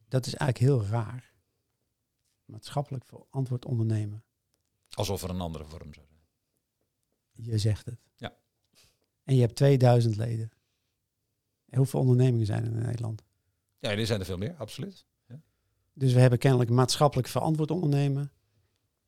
[0.08, 1.32] dat is eigenlijk heel raar.
[2.46, 4.24] Maatschappelijk verantwoord ondernemen.
[4.90, 6.22] Alsof er een andere vorm zou zijn.
[7.32, 8.00] Je zegt het.
[8.16, 8.36] Ja.
[9.24, 10.52] En je hebt 2000 leden.
[11.66, 13.24] En hoeveel ondernemingen zijn er in Nederland?
[13.78, 15.06] Ja, er zijn er veel meer, absoluut.
[16.00, 18.32] Dus we hebben kennelijk maatschappelijk verantwoord ondernemen.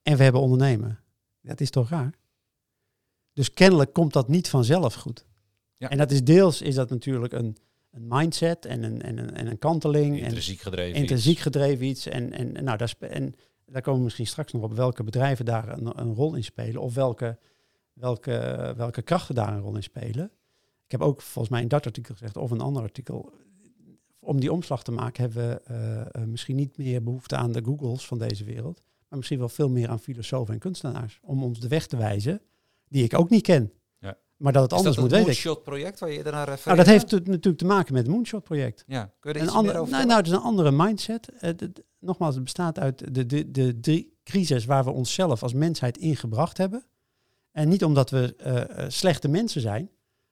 [0.02, 1.00] En we hebben ondernemen.
[1.42, 2.14] Dat is toch raar?
[3.34, 5.26] Dus kennelijk komt dat niet vanzelf goed.
[5.78, 5.90] Ja.
[5.90, 7.58] En dat is deels is dat natuurlijk een,
[7.92, 10.22] een mindset en een, en, een, en een kanteling.
[10.22, 11.00] Intrinsiek gedreven.
[11.00, 11.42] intrinsiek iets.
[11.42, 12.06] gedreven iets.
[12.08, 15.46] En, en, en nou, daar, en daar komen we misschien straks nog op welke bedrijven
[15.46, 16.82] daar een, een rol in spelen.
[16.82, 17.38] Of welke,
[17.94, 20.32] welke, welke krachten daar een rol in spelen.
[20.86, 23.34] Ik heb ook volgens mij in dat artikel gezegd, of een ander artikel.
[24.24, 27.64] Om die omslag te maken hebben we eh, eh, misschien niet meer behoefte aan de
[27.64, 28.82] Googles van deze wereld.
[29.08, 31.20] Maar misschien wel veel meer aan filosofen en kunstenaars.
[31.24, 32.42] Om ons de weg te wijzen,
[32.88, 33.72] die ik ook niet ken.
[34.00, 34.18] Ja.
[34.38, 35.44] Maar dat het Is anders dat moet, het weet ik.
[35.44, 38.12] Moonshot project waar je eerder naar Nou, dat heeft het natuurlijk te maken met het
[38.12, 38.84] Moonshot project.
[38.88, 40.72] Ja, kun je er Een iets ander, meer over nou, nou, het is een andere
[40.72, 41.30] mindset.
[41.36, 45.54] Het, het- nogmaals, het bestaat uit de, de, de drie crisis waar we onszelf als
[45.54, 46.86] mensheid in gebracht hebben.
[47.52, 49.84] En niet omdat we eh, eh, slechte mensen zijn.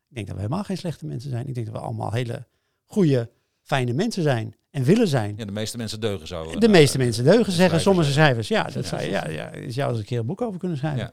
[0.10, 1.48] Ik denk dat we helemaal geen slechte mensen zijn.
[1.48, 2.48] Ik denk dat we allemaal hele
[2.84, 3.30] goede,
[3.70, 5.34] fijne mensen zijn en willen zijn.
[5.38, 6.52] Ja, de meeste mensen deugen zo.
[6.60, 8.48] de eh, meeste mensen deugen, zeggen sommige schrijvers.
[8.48, 8.82] Ja, dat Ja.
[8.84, 11.00] zou ja, ja, je zou eens een keer een boek over kunnen schrijven.
[11.00, 11.12] Ja.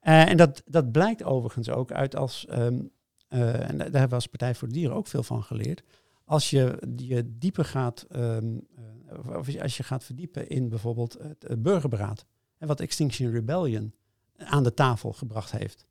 [0.00, 2.80] Eh, en dat, dat blijkt overigens ook uit als, ehm,
[3.28, 5.82] eh, en daar hebben we als Partij voor de Dieren ook veel van geleerd.
[6.24, 8.58] Als je je dieper gaat, ehm,
[9.06, 12.24] eh, of als je gaat verdiepen in bijvoorbeeld het, burgerberaad.
[12.58, 13.94] En wat Extinction Rebellion
[14.36, 15.86] aan de tafel gebracht heeft.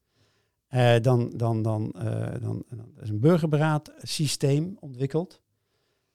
[1.04, 1.92] Dan, dan, dan,
[2.42, 5.40] dan, dan is een burgerberaad systeem ontwikkeld.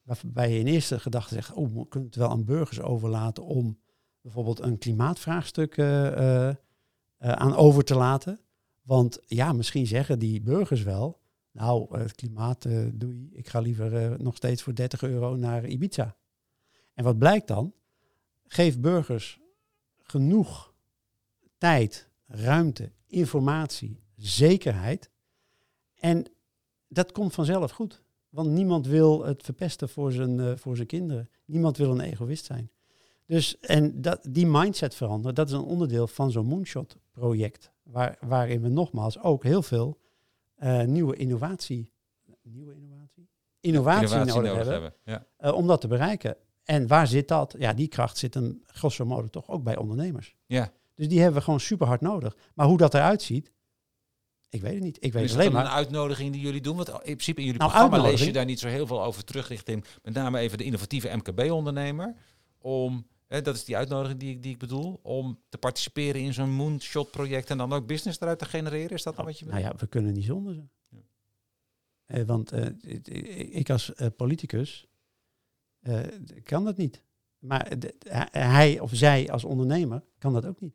[0.06, 3.78] Waarbij je in eerste gedachte zegt, oh, we kunnen het wel aan burgers overlaten om
[4.20, 6.56] bijvoorbeeld een klimaatvraagstuk eh, eh, eh,
[7.32, 8.40] aan over te laten.
[8.82, 14.22] Want ja, misschien zeggen die burgers wel, nou, het klimaat, eh doei, ik ga liever
[14.22, 16.16] nog steeds voor 30 euro naar Ibiza.
[16.94, 17.72] En wat blijkt dan?
[18.44, 19.40] Geef burgers
[20.02, 20.74] genoeg
[21.58, 25.10] tijd, ruimte, informatie, zekerheid.
[25.94, 26.24] En
[26.88, 28.04] dat komt vanzelf goed.
[28.28, 31.28] Want niemand wil het verpesten voor zijn, eh, voor zijn kinderen.
[31.44, 32.70] Niemand wil een egoïst zijn.
[33.26, 37.70] Dus en dat, die mindset veranderen, dat is een onderdeel van zo'n moonshot-project.
[37.82, 39.98] Waar, waarin we nogmaals ook heel veel
[40.56, 41.92] eh, nieuwe innovatie,
[42.42, 43.28] nieuwe innovatie?
[43.60, 45.26] Innovatie, nodig, hebben, Ja.
[45.36, 46.36] eh, om dat te bereiken.
[46.64, 47.54] En waar zit dat?
[47.58, 50.36] Ja, die kracht zit hem grosso modo toch ook bij ondernemers.
[50.46, 50.72] ja.
[50.94, 52.36] Dus die hebben we gewoon super hard nodig.
[52.54, 53.52] Maar hoe dat eruit ziet,
[54.56, 54.96] ik weet het niet.
[55.04, 55.72] Ik weet is alleen dan een maar.
[55.76, 56.76] uitnodiging die jullie doen?
[56.76, 59.24] Want in principe in jullie Nou, programma lees je daar niet zo heel veel over
[59.24, 62.14] terug richting met name even de innovatieve MKB-ondernemer.
[62.58, 66.34] Om, hè, dat is die uitnodiging die, ik- die ik bedoel, om te participeren in
[66.34, 68.90] zo'n moonshot-project en dan ook business eruit te genereren.
[68.90, 69.74] Is dat dan wat je Nou bedoelt?
[69.74, 70.62] ja, we kunnen niet zonder ze.
[70.88, 70.98] Ja.
[72.06, 72.66] Eh, want eh,
[73.56, 74.86] ik- als eh, politicus
[76.42, 77.02] kan dat niet.
[77.38, 77.72] Maar
[78.30, 80.74] hij of zij als ondernemer kan dat ook niet.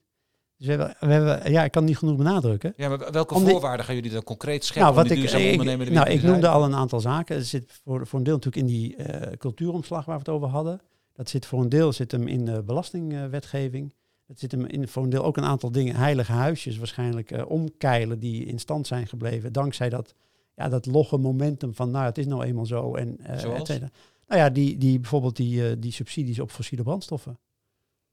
[0.61, 2.73] Dus we hebben, we hebben, ja, ik kan het niet genoeg benadrukken.
[2.75, 5.43] Ja, maar welke Om die- voorwaarden gaan jullie dan concreet scheppen Nou, wat ik, duurzame
[5.43, 7.35] ik, nou, ik noemde al een aantal zaken.
[7.35, 10.47] Er zit voor, voor een deel natuurlijk in die eh, cultuuromslag waar we het over
[10.47, 10.81] hadden.
[11.13, 13.93] Dat zit voor een deel zit hem in de belastingwetgeving.
[14.27, 17.49] Dat zit hem in voor een deel ook een aantal dingen, heilige huisjes waarschijnlijk eh,
[17.49, 19.53] omkeilen die in stand zijn gebleven.
[19.53, 20.13] Dankzij dat,
[20.55, 22.95] ja, dat logge momentum van, nou, het is nou eenmaal zo.
[22.95, 23.59] En, eh, Zoals?
[23.59, 23.89] et cetera.
[24.27, 27.39] Nou ja, die, die, bijvoorbeeld die, eh, die subsidies op fossiele brandstoffen.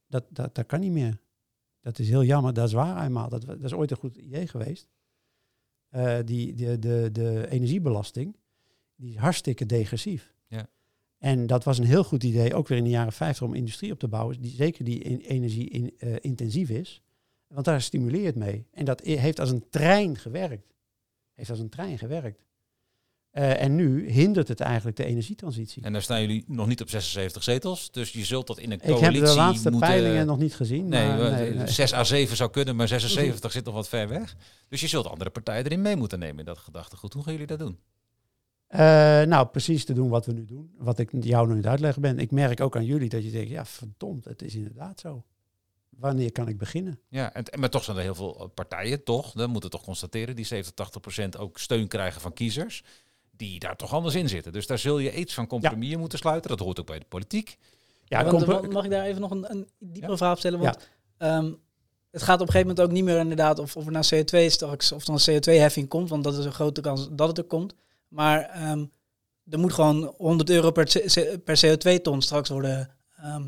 [0.07, 1.19] Dat, dat, dat kan niet meer.
[1.81, 3.29] Dat is heel jammer, dat is waar eenmaal.
[3.29, 4.89] Dat, dat is ooit een goed idee geweest.
[5.89, 8.37] Eh, die, de, de, de energiebelasting,
[8.97, 10.35] die is hartstikke degressief.
[10.47, 10.69] Ja.
[11.19, 13.93] En dat was een heel goed idee, ook weer in de jaren 50, om industrie
[13.93, 17.03] op te bouwen, die zeker die in, energie in, eh, intensief is.
[17.47, 18.67] Want daar stimuleert mee.
[18.71, 20.75] En dat heeft als een trein gewerkt.
[21.33, 22.45] Heeft als een trein gewerkt.
[23.31, 25.83] Eh, en nu hindert het eigenlijk de energietransitie.
[25.83, 27.91] En daar staan jullie nog niet op 76 zetels.
[27.91, 29.89] Dus je zult dat in een Ik coalitie heb de laatste moeten...
[29.89, 30.89] peilingen nog niet gezien.
[30.89, 31.67] Nee, maar, we- nee, nee.
[31.69, 34.37] 6 à 7 zou kunnen, maar 76 zit nog wat ver weg.
[34.69, 37.13] Dus je zult andere partijen erin mee moeten nemen in dat gedachtegoed.
[37.13, 37.79] Hoe gaan jullie dat doen?
[38.67, 38.79] Eh,
[39.23, 40.71] nou, precies te doen wat we nu doen.
[40.79, 42.19] Wat ik jou nog niet uitleggen ben.
[42.19, 45.25] Ik merk ook aan jullie dat je denkt, ja verdomd, het is inderdaad zo.
[45.89, 47.01] Wanneer kan ik beginnen?
[47.09, 49.33] Ja, en, maar toch zijn er heel veel eh, partijen, toch?
[49.33, 52.83] We moeten toch constateren, die 70, 80 procent ook steun krijgen van kiezers.
[53.39, 54.53] Die daar toch anders in zitten.
[54.53, 56.51] Dus daar zul je iets van compromis moeten sluiten.
[56.51, 57.59] Dat hoort ook bij de politiek.
[58.05, 60.17] Ja, want, mag ik daar even nog een, een diepere Ja.
[60.19, 60.59] vraag op stellen?
[60.61, 61.53] Want ehm,
[62.11, 64.47] het gaat op een gegeven moment ook niet meer inderdaad of, of er naar CO2
[64.47, 67.75] straks, of een CO2-heffing komt, want dat is een grote kans dat het er komt.
[68.09, 68.85] Maar ehm,
[69.51, 70.85] er moet gewoon 100 euro per,
[71.45, 73.47] per CO2-ton straks worden ehm,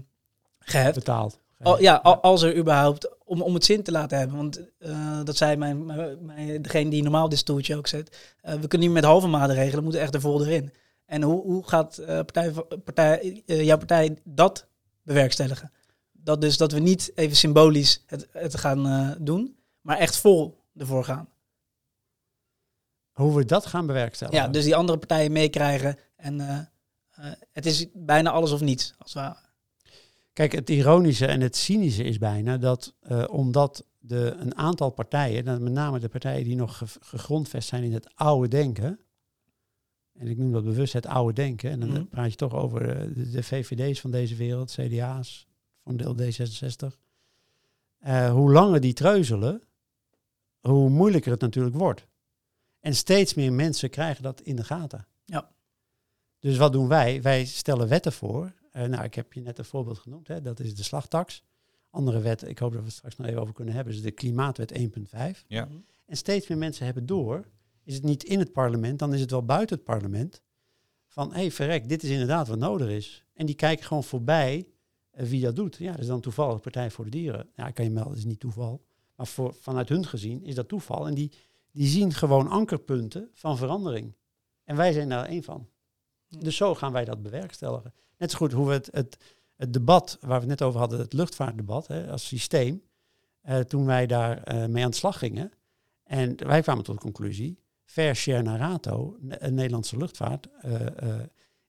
[0.59, 0.95] geheft.
[0.95, 1.39] betaald.
[1.63, 4.37] Al, ja, al- als er überhaupt, om, om het zin te laten hebben.
[4.37, 8.37] Want eh, dat zei mijn, mijn, degene die normaal dit stoeltje ook zet.
[8.41, 10.73] eh, we kunnen niet met halve maten regelen, we moeten echt er vol erin.
[11.07, 12.53] En hoe, hoe gaat eh, partij,
[12.85, 14.67] partij, jouw partij dat
[15.03, 15.73] bewerkstelligen?
[16.13, 21.05] Dat dus dat we niet even symbolisch het, het gaan doen, maar echt vol ervoor
[21.05, 21.29] gaan.
[23.13, 24.43] Hoe we dat gaan bewerkstelligen.
[24.43, 25.99] Ja, dus die andere partijen meekrijgen.
[26.17, 26.69] En
[27.53, 29.50] het is bijna alles of niets, als het ware.
[30.41, 35.45] Kijk, het ironische en het cynische is bijna dat eh, omdat de, een aantal partijen,
[35.63, 39.01] met name de partijen die nog ge- gegrondvest zijn in het oude denken,
[40.15, 42.05] en ik noem dat bewust het oude denken, en dan Mhm.
[42.05, 45.47] praat je toch over eh, de, de VVD's van deze wereld, CDA's,
[45.85, 46.97] van deel D66.
[47.99, 49.63] Eh, hoe langer die treuzelen,
[50.61, 52.07] hoe moeilijker het natuurlijk wordt.
[52.81, 55.07] En steeds meer mensen krijgen dat in de gaten.
[55.25, 55.51] Ja.
[56.39, 57.23] Dus wat doen wij?
[57.23, 58.53] Wij stellen wetten voor.
[58.71, 60.29] Eh, nou, ik heb je net een voorbeeld genoemd.
[60.29, 60.41] Hè?
[60.41, 61.45] Dat is de slagtax.
[61.91, 64.11] Andere wet, ik hoop dat we het straks nog even over kunnen hebben, is de
[64.11, 65.45] Klimaatwet 1.5.
[65.47, 65.69] Ja.
[66.07, 67.49] En steeds meer mensen hebben door,
[67.85, 70.43] is het niet in het parlement, dan is het wel buiten het parlement,
[71.07, 73.25] van hé hey, verrek, dit is inderdaad wat nodig is.
[73.33, 74.69] En die kijken gewoon voorbij
[75.11, 75.77] eh, wie dat doet.
[75.77, 77.49] Ja, dat is dan toevallig Partij voor de Dieren.
[77.55, 78.85] Ja, ik kan je melden, dat is niet toeval.
[79.15, 81.07] Maar voor, vanuit hun gezien is dat toeval.
[81.07, 81.33] En die,
[81.71, 84.15] die zien gewoon ankerpunten van verandering.
[84.65, 85.69] En wij zijn daar één van.
[86.39, 87.95] Dus zo gaan wij dat bewerkstelligen.
[88.21, 89.17] Net zo goed hoe we het, het,
[89.57, 92.83] het debat waar we het net over hadden, het luchtvaartdebat hè, als systeem,
[93.41, 95.53] eh, toen wij daar eh, mee aan de slag gingen.
[96.05, 101.21] En wij kwamen tot de conclusie, fair share naar rato, een Nederlandse luchtvaart, eh,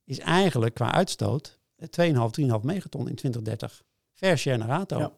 [0.03, 3.83] is eigenlijk qua uitstoot eh, 2,5, 3,5 megaton in 2030.
[4.11, 4.99] Fair share naar rato.
[4.99, 5.11] Ja.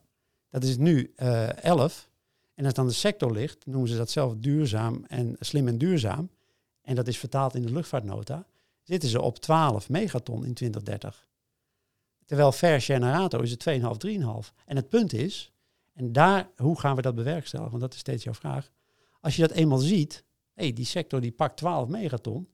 [0.49, 2.09] Dat is nu eh 11.
[2.53, 6.29] En als dan de sector ligt, noemen ze dat zelf duurzaam en slim en duurzaam.
[6.81, 8.45] En dat is vertaald in de luchtvaartnota.
[8.83, 11.27] Zitten ze op 12 megaton in 2030.
[12.25, 12.53] Terwijl
[12.99, 14.53] naar rato is het 2,5, 3,5.
[14.65, 15.53] En het punt is,
[15.93, 17.71] en daar, hoe gaan we dat bewerkstelligen?
[17.71, 18.71] Want dat is steeds jouw vraag.
[19.19, 22.47] Als je dat eenmaal ziet, hé, die sector die pakt 12 megaton,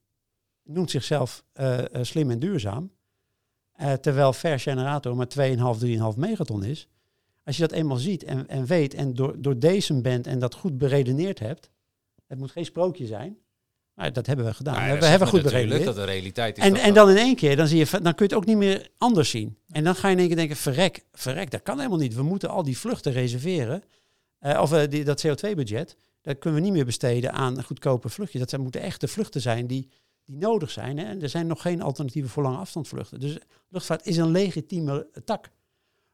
[0.64, 2.92] noemt zichzelf eh, eh, slim en duurzaam,
[3.72, 6.88] eh, terwijl fair generator maar 2,5, 3,5 megaton is.
[7.44, 10.56] Als je dat eenmaal ziet en, en weet en door, door deze bent en dat
[10.56, 11.70] goed beredeneerd hebt,
[12.28, 13.38] het moet geen sprookje zijn,
[14.00, 14.76] maar dat hebben we gedaan.
[14.76, 15.84] Nou, we dat hebben goed beredeneerd.
[15.86, 17.86] dat de realiteit is En, dat en dat- dan in één keer, dan, zie je,
[17.92, 19.58] dan kun je het ook niet meer anders zien.
[19.70, 22.16] En dan ga je in één keer denken, verrek, verrek, dat kan helemaal niet.
[22.16, 23.84] We moeten al die vluchten reserveren.
[24.40, 28.40] Eh, of eh, die, dat CO2-budget, dat kunnen we niet meer besteden aan goedkope vluchtjes.
[28.42, 29.90] Dat zijn, moeten echt de vluchten zijn die,
[30.26, 30.98] die nodig zijn.
[30.98, 31.04] Hè?
[31.06, 33.20] En er zijn nog geen alternatieven voor lange afstandsvluchten.
[33.20, 33.38] Dus
[33.70, 35.50] luchtvaart is een legitieme tak.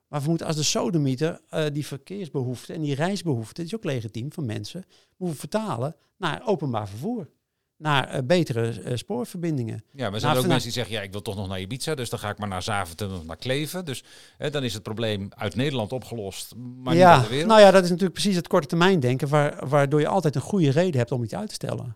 [0.07, 3.83] Maar we moeten als de sodemieter eh, die verkeersbehoefte en die reisbehoefte, die is ook
[3.83, 4.85] legitiem van mensen,
[5.17, 7.29] moeten we vertalen naar openbaar vervoer.
[7.77, 9.83] Naar eh, betere eh, spoorverbindingen.
[9.91, 11.59] Ja, maar er zijn Nou, ook mensen die zeggen, ja, ik wil toch nog naar
[11.59, 13.85] Ibiza, dus dan ga ik maar naar Zaventem of naar Kleven.
[13.85, 14.03] Dus
[14.37, 17.47] hè, dan is het probleem uit Nederland opgelost, maar niet ja, de wereld.
[17.47, 20.41] nou ja, dat is natuurlijk precies het korte termijn denken, waar, waardoor je altijd een
[20.41, 21.95] goede reden hebt om iets uit te stellen.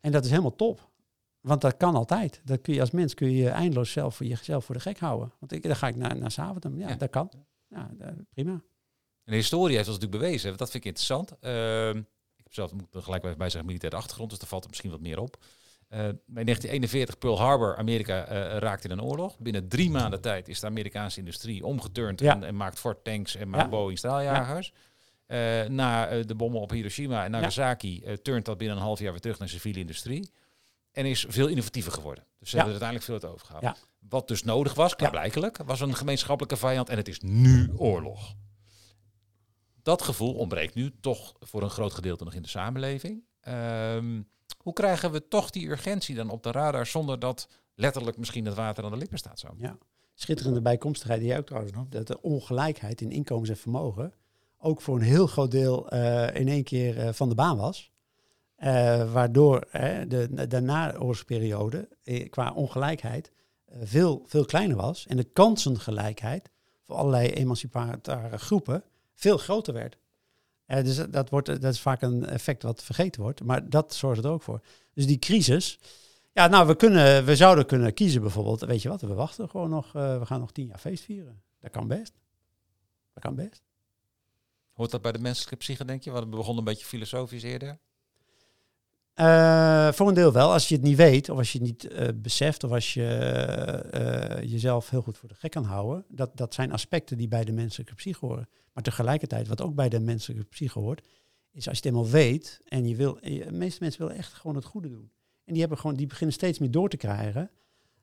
[0.00, 0.90] En dat is helemaal top.
[1.40, 2.40] Want dat kan altijd.
[2.44, 5.32] Dat kun je als mens kun je eindeloos zelf voor jezelf voor de gek houden.
[5.38, 6.78] Want ik, dan ga ik naar, naar Zaventem.
[6.78, 6.94] Ja, Ja.
[6.96, 7.30] dat kan.
[7.68, 8.50] Ja, dat- prima.
[8.52, 11.30] En de historie heeft ons natuurlijk bewezen, dat vind ik interessant.
[11.32, 12.04] Ik
[12.48, 15.00] heb zelf, moet er gelijk bij zeggen, militaire achtergrond, dus daar valt er misschien wat
[15.00, 15.36] meer op.
[15.88, 19.38] Eh in 1941 Pearl Harbor, Amerika eh, raakte in een oorlog.
[19.38, 22.34] Binnen drie maanden tijd is de Amerikaanse industrie omgeturnd Ja.
[22.34, 23.68] en, en maakt Ford tanks en maakt Ja.
[23.68, 24.72] Boeing straaljagers.
[25.26, 29.20] Eh, na de bommen op Hiroshima en Nagasaki turnt dat binnen een half jaar weer
[29.20, 30.30] terug naar civiele industrie.
[30.92, 32.24] En is veel innovatiever geworden.
[32.38, 33.86] Dus ze hebben er uiteindelijk veel uit overgehaald.
[34.08, 34.96] Wat dus nodig was, Ja.
[34.96, 38.34] klaarblijkelijk, was een gemeenschappelijke vijand en het is nu oorlog.
[39.88, 43.24] Dat gevoel ontbreekt nu toch voor een groot gedeelte nog in de samenleving.
[43.40, 44.22] Ehm,
[44.58, 48.54] hoe krijgen we toch die urgentie dan op de radar zonder dat letterlijk misschien het
[48.54, 49.48] water aan de lippen staat zo?
[49.56, 49.78] Ja.
[50.14, 51.92] Schitterende bijkomstigheid die jij ook trouwens noemt.
[51.92, 54.12] Dat de ongelijkheid in inkomens en vermogen
[54.58, 57.92] ook voor een heel groot deel eh, in één keer eh, van de baan was.
[58.56, 59.68] Eh, waardoor
[60.08, 61.88] de, de naoorlogsperiode
[62.30, 63.32] qua ongelijkheid
[63.80, 65.06] veel, veel kleiner was.
[65.06, 66.50] En de kansengelijkheid
[66.82, 68.84] voor allerlei emancipatoire groepen
[69.18, 69.98] veel groter werd.
[70.66, 73.44] dus dat, wordt, dat is vaak een effect wat vergeten wordt.
[73.44, 74.60] Maar dat zorgt er ook voor.
[74.94, 75.78] Dus die crisis.
[76.32, 78.60] Ja, nou, we, kunnen, we zouden kunnen kiezen bijvoorbeeld.
[78.60, 79.92] Weet je wat, we wachten gewoon nog.
[79.92, 81.42] we gaan nog tien jaar feest vieren.
[81.60, 82.12] Dat kan best.
[83.12, 83.62] Dat kan best.
[84.72, 86.12] Hoort dat bij de menselijke psyche, denk je?
[86.12, 87.78] We begonnen een beetje filosofisch eerder.
[89.20, 90.52] Uh, voor een deel wel.
[90.52, 94.38] Als je het niet weet, of als je het niet uh, beseft, of als je
[94.42, 96.04] uh, jezelf heel goed voor de gek kan houden.
[96.08, 98.48] Dat, dat zijn aspecten die bij de menselijke psyche horen.
[98.72, 101.06] Maar tegelijkertijd, wat ook bij de menselijke psyche hoort,
[101.52, 103.18] is als je het helemaal weet en je wil.
[103.20, 105.10] de meeste mensen willen echt gewoon het goede doen.
[105.44, 107.50] En die, hebben gewoon, die beginnen steeds meer door te krijgen.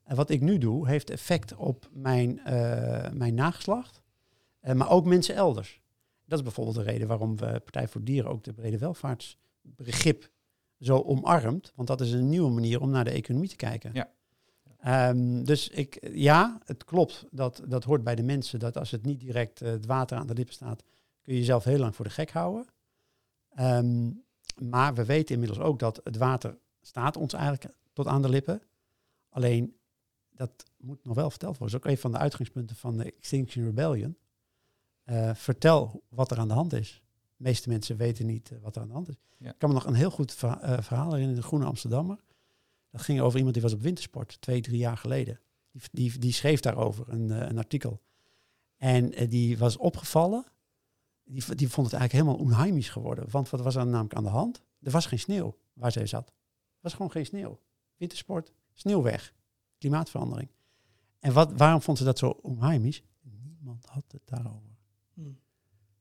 [0.04, 2.40] En wat ik nu doe, heeft effect op mijn,
[3.12, 4.02] mijn nageslacht,
[4.60, 5.80] maar ook mensen elders.
[6.24, 10.30] Dat is bijvoorbeeld de reden waarom we Partij voor Dieren ook de brede welvaartsbegrip
[10.80, 11.72] zo omarmt.
[11.74, 13.90] Want dat is een nieuwe manier om naar de economie te kijken.
[13.92, 14.10] Ja.
[15.08, 17.24] Um, dus ik, ja, het klopt.
[17.30, 18.58] Dat, dat hoort bij de mensen.
[18.58, 20.82] Dat als het niet direct uh, het water aan de lippen staat,
[21.22, 22.66] kun je jezelf heel lang voor de gek houden.
[23.60, 24.24] Um,
[24.56, 28.62] maar we weten inmiddels ook dat het water staat ons eigenlijk tot aan de lippen.
[29.28, 29.76] Alleen
[30.30, 31.76] dat moet nog wel verteld worden.
[31.76, 34.16] Dat is ook een van de uitgangspunten van de Extinction Rebellion.
[35.04, 37.02] Uh, vertel wat er aan de hand is.
[37.36, 39.14] De meeste mensen weten niet uh, wat er aan de hand is.
[39.38, 39.50] Ja.
[39.50, 42.18] Ik kan me nog een heel goed uh, verhaal herinneren in de Groene Amsterdammer.
[42.90, 45.40] Dat ging over iemand die was op wintersport, twee, drie jaar geleden.
[45.70, 48.02] Die, die, die schreef daarover een, een artikel.
[48.76, 50.44] En die was opgevallen.
[51.24, 53.30] Die, die vond het eigenlijk helemaal onheimisch geworden.
[53.30, 54.62] Want wat was er namelijk aan de hand?
[54.82, 56.28] Er was geen sneeuw waar zij zat.
[56.28, 57.60] Er was gewoon geen sneeuw.
[57.96, 59.34] Wintersport, sneeuw weg.
[59.78, 60.48] Klimaatverandering.
[61.18, 63.02] En wat, waarom vond ze dat zo onheimisch?
[63.20, 64.76] Niemand had het daarover.
[65.14, 65.38] Hmm.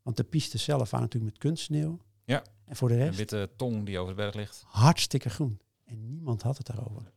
[0.05, 1.99] Want de piste zelf waren natuurlijk met kunstsneeuw.
[2.25, 2.43] Ja.
[2.65, 3.09] En voor de rest...
[3.09, 4.63] Een witte tong die over de berg ligt.
[4.67, 5.59] Hartstikke groen.
[5.85, 7.11] En niemand had het daarover.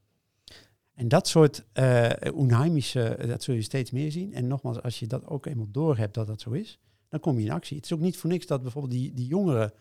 [0.95, 4.35] En dat soort uh, onheimische, dat zul je steeds meer zien.
[4.35, 7.45] En nogmaals, als je dat ook eenmaal doorhebt dat dat zo is, dan kom je
[7.45, 7.77] in actie.
[7.77, 9.73] Het is ook niet voor niks dat bijvoorbeeld die, die jongeren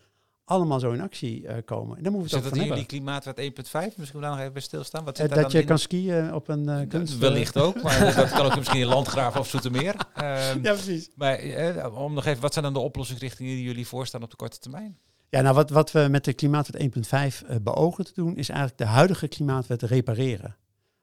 [0.48, 1.96] allemaal zo in actie uh, komen.
[1.96, 3.96] En dan moet zit dat in die klimaatwet 1.5?
[3.96, 5.04] Misschien daar nog even bij stilstaan.
[5.04, 7.18] Wat zit uh, dat je kan skiën op een uh, kunst...
[7.18, 9.94] Wellicht ook, maar dat kan ook misschien in Landgraaf of Zoetermeer.
[9.94, 11.10] Uh, ja, precies.
[11.14, 14.58] Maar om nog even, wat zijn dan de oplossingsrichtingen die jullie voorstaan op de korte
[14.58, 14.98] termijn?
[15.28, 16.82] Ja, nou wat, wat we met de klimaatwet
[17.50, 20.56] 1.5 beogen te doen, is eigenlijk de huidige klimaatwet repareren.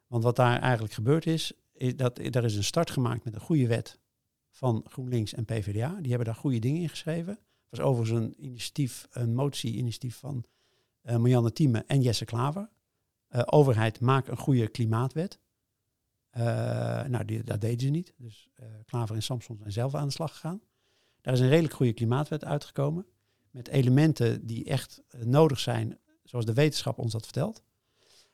[0.08, 3.41] Want wat daar eigenlijk gebeurd is, is dat er is een start gemaakt met een
[3.41, 3.99] goede wet
[4.51, 5.95] van GroenLinks en PvdA.
[5.99, 7.39] Die hebben daar goede dingen in geschreven
[7.78, 10.46] was overigens een initiatief, een motie-initiatief van
[11.04, 12.70] uh, Marianne Thieme en Jesse Klaver.
[13.30, 15.40] Uh, overheid, maak een goede klimaatwet.
[16.38, 16.44] Uh,
[17.04, 18.14] nou, die, dat deden ze niet.
[18.18, 18.50] Dus
[18.86, 20.62] Klaver en Samson zijn zelf aan de slag gegaan.
[21.22, 23.06] Daar is een redelijk goede klimaatwet uitgekomen.
[23.52, 27.64] Met elementen die echt nodig zijn, zoals de wetenschap ons dat vertelt.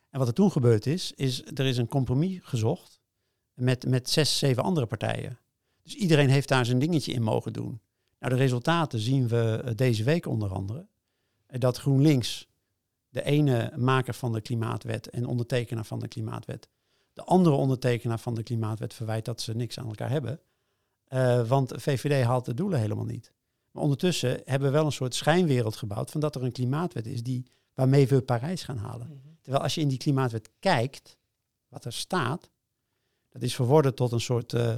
[0.10, 3.02] En wat er toen gebeurd is, is er is een compromis gezocht
[3.54, 5.40] met, met zes, zeven andere partijen.
[5.84, 7.82] Dus iedereen heeft daar zijn dingetje in mogen doen.
[8.22, 10.88] Nou, de resultaten zien we eh, deze week onder andere.
[11.46, 12.50] Eh, dat GroenLinks,
[13.10, 16.70] de ene maker van de klimaatwet en ondertekenaar van de klimaatwet,
[17.14, 20.40] de andere ondertekenaar van de klimaatwet verwijt dat ze niks aan elkaar hebben.
[21.10, 23.34] Uh, want VVD haalt de doelen helemaal niet.
[23.72, 27.24] Maar ondertussen hebben we wel een soort schijnwereld gebouwd van dat er een klimaatwet is
[27.24, 29.08] die, waarmee we Parijs gaan halen.
[29.08, 29.34] Mhm.
[29.42, 31.18] Terwijl als je in die klimaatwet kijkt,
[31.68, 32.50] wat er staat,
[33.30, 34.76] dat is verworden tot een soort uh,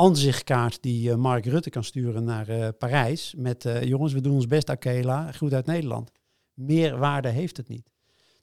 [0.00, 3.34] aanzichtkaart die uh, Mark Rutte kan sturen naar uh, Parijs.
[3.36, 6.10] Met uh, jongens, we doen ons best, Akela, goed uit Nederland.
[6.54, 7.90] Meer waarde heeft het niet.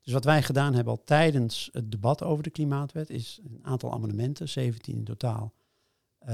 [0.02, 3.94] Dus wat wij gedaan hebben al tijdens het debat over de klimaatwet, is een aantal
[3.94, 5.54] amendementen, 17 in totaal,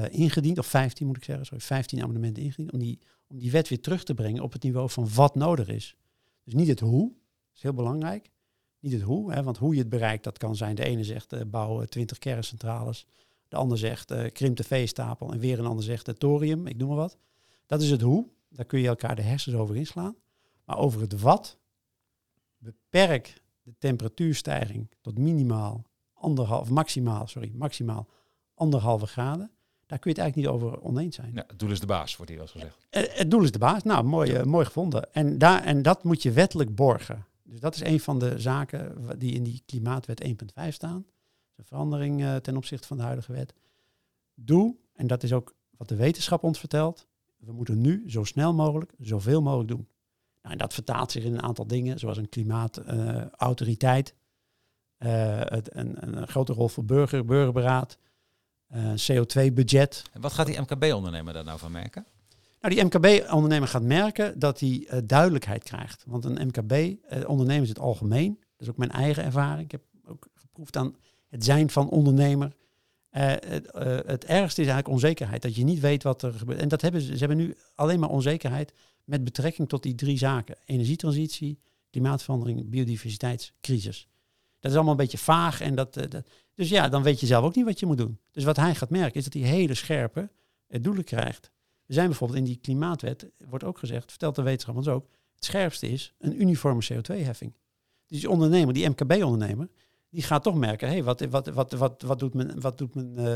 [0.10, 0.58] ingediend.
[0.58, 2.72] Of 15 moet ik zeggen, sorry, 15 amendementen ingediend.
[2.72, 5.68] Om die, om die wet weer terug te brengen op het niveau van wat nodig
[5.68, 5.95] is.
[6.43, 8.30] Dus niet het hoe, dat is heel belangrijk.
[8.80, 10.76] Niet het hoe, hè, want hoe je het bereikt, dat kan zijn.
[10.76, 13.06] De ene zegt bouwen 20 kerncentrales.
[13.54, 16.88] De ander zegt uh, krimp de veestapel en weer een ander zegt thorium, ik noem
[16.88, 17.18] maar wat.
[17.66, 18.28] Dat is het hoe.
[18.49, 20.16] Daar kun je elkaar de hersens over inslaan.
[20.66, 21.58] Maar over het wat,
[22.58, 28.08] beperk de temperatuurstijging tot minimaal anderhalf, maximaal, sorry, maximaal
[28.54, 29.51] anderhalve graden.
[29.86, 31.32] Daar kun je het eigenlijk niet over oneens zijn.
[31.34, 32.88] Ja, het doel is de baas, wordt hier wel gezegd.
[32.91, 33.84] Uh, het doel is de baas.
[33.84, 35.14] Nou, mooi, mooi gevonden.
[35.14, 37.26] En, daar, en dat moet je wettelijk borgen.
[37.43, 41.06] Dus dat is een van de zaken die in die klimaatwet 1.5 staan
[41.56, 43.54] een verandering uh, ten opzichte van de huidige wet.
[44.36, 48.54] Doe, en dat is ook wat de wetenschap ons vertelt, we moeten nu zo snel
[48.54, 49.88] mogelijk zoveel mogelijk doen.
[50.41, 54.16] Nou, en dat vertaalt zich in een aantal dingen, zoals een klimaatautoriteit,
[54.99, 57.97] uh, een, een, grote rol voor burger, burgerberaad,
[58.76, 60.04] uh, CO2-budget.
[60.12, 62.06] En wat gaat die MKB-ondernemer daar nou van merken?
[62.62, 66.04] Nou, die MKB-ondernemer gaat merken dat hij uh, duidelijkheid krijgt.
[66.08, 68.34] Want een MKB-ondernemer is het algemeen.
[68.36, 69.64] Dat is ook mijn eigen ervaring.
[69.64, 70.95] Ik heb ook geproefd aan
[71.34, 72.56] het zijn van ondernemer.
[73.12, 75.42] Uh, het, uh, het, ergste is eigenlijk onzekerheid.
[75.42, 76.60] Dat je niet weet wat er gebeurt.
[76.60, 78.74] En dat hebben ze, ze hebben nu alleen maar onzekerheid
[79.04, 80.56] met betrekking tot die drie zaken.
[80.66, 81.60] Energietransitie,
[81.90, 84.08] klimaatverandering, biodiversiteitscrisis.
[84.60, 85.62] Dat is allemaal een beetje vaag.
[85.62, 88.20] En dat, dat, dus ja, dan weet je zelf ook niet wat je moet doen.
[88.32, 90.30] Dus wat hij gaat merken is dat hij hele scherpe
[90.68, 91.52] doelen krijgt.
[91.86, 95.46] We zijn bijvoorbeeld in die klimaatwet, wordt ook gezegd, vertelt de wetenschap ons ook, het
[95.46, 97.54] scherpste is een uniforme CO2-heffing.
[98.08, 99.70] Dus die ondernemer, die MKB-ondernemer,
[100.14, 102.95] die gaat toch merken, hé, hey, wat, wat, wat, wat, wat doet mijn, wat doet
[102.95, 103.36] mijn, uh,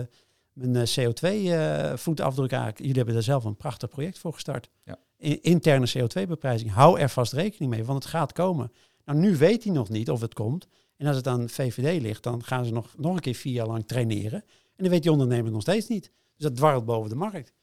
[0.53, 2.77] mijn CO2-voetafdruk uh, eigenlijk?
[2.77, 4.69] Jullie hebben daar zelf een prachtig project voor gestart.
[4.83, 4.99] Ja.
[5.17, 6.71] In, interne CO2-beprijzing.
[6.71, 8.71] Hou er vast rekening mee, want het gaat komen.
[9.05, 10.67] Nou, nu weet hij nog niet of het komt.
[10.97, 13.67] En als het aan VVD ligt, dan gaan ze nog, nog een keer vier jaar
[13.67, 14.41] lang traineren.
[14.75, 16.11] En dan weet die ondernemer nog steeds niet.
[16.35, 17.53] Dus dat dwarrelt boven de markt.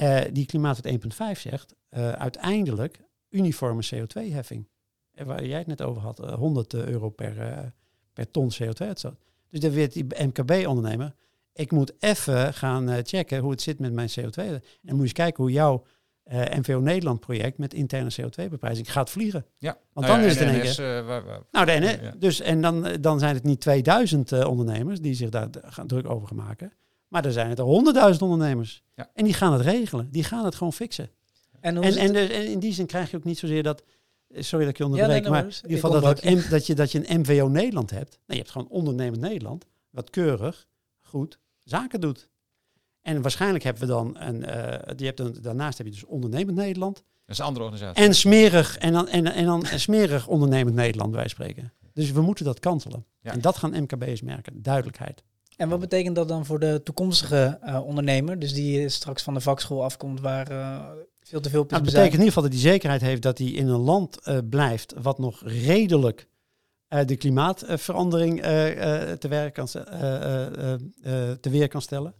[0.00, 1.04] Uh, die Klimaatwet
[1.34, 1.74] 1.5 zegt
[2.18, 4.68] uiteindelijk uniforme CO2-heffing.
[5.14, 7.72] Waar jij het net over had, uh, 100 euro per,
[8.14, 9.18] per ton CO2-uitstoot.
[9.50, 11.14] Dus dan weet die MKB-ondernemer,
[11.52, 14.36] ik moet even gaan checken hoe het zit met mijn CO2.
[14.36, 15.84] En moet je eens kijken hoe jouw
[16.30, 19.46] NVO Nederland-project met interne CO2-beprijzing gaat vliegen.
[19.58, 19.78] Ja.
[19.92, 22.14] Want nou dan ja, is het in één waar, waar, Nou, de NS, ja.
[22.18, 26.28] dus, en dan, dan zijn het niet 2000 ondernemers die zich daar gaan druk over
[26.28, 26.72] gaan maken.
[27.08, 28.82] Maar er zijn het er honderdduizend ondernemers.
[28.94, 29.10] Ja.
[29.14, 30.10] En die gaan het regelen.
[30.10, 31.10] Die gaan het gewoon fixen.
[31.60, 33.82] En, En, en, dus, en in die zin krijg je ook niet zozeer dat...
[34.34, 36.74] Sorry dat ik je onderbreek, nee, maar maar in ieder geval dat, het dat, je,
[36.74, 38.10] dat je een MVO Nederland hebt.
[38.10, 40.66] Nee, je hebt gewoon ondernemend Nederland, wat keurig,
[41.00, 42.28] goed zaken doet.
[43.00, 46.56] En waarschijnlijk hebben we dan, een, eh, die hebt dan daarnaast heb je dus ondernemend
[46.56, 46.94] Nederland.
[46.96, 48.04] Dat is een andere organisatie.
[48.04, 51.72] En smerig, en dan, en, en dan smerig ondernemend Nederland, wij spreken.
[51.92, 53.06] Dus we moeten dat kantelen.
[53.20, 53.32] Ja.
[53.32, 55.24] En dat gaan MKB'ers merken, duidelijkheid.
[55.56, 59.34] En wat betekent dat dan voor de toekomstige eh, ondernemer, dus die eh, straks van
[59.34, 60.90] de vakschool afkomt waar eh,
[61.28, 63.46] veel te veel Nou, het betekent in ieder geval dat hij zekerheid heeft dat hij
[63.46, 66.28] in een land eh, blijft wat nog redelijk
[66.88, 72.14] eh, de klimaatverandering eh, te, werk kan, te weer kan stellen.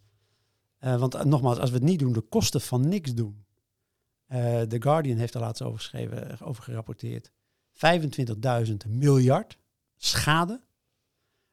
[0.78, 3.44] Want nogmaals, als we het niet doen, de kosten van niks doen.
[4.68, 7.30] The Guardian heeft er laatst over geschreven, over gerapporteerd.
[7.72, 9.59] 25.000 miljard
[9.96, 10.61] schade.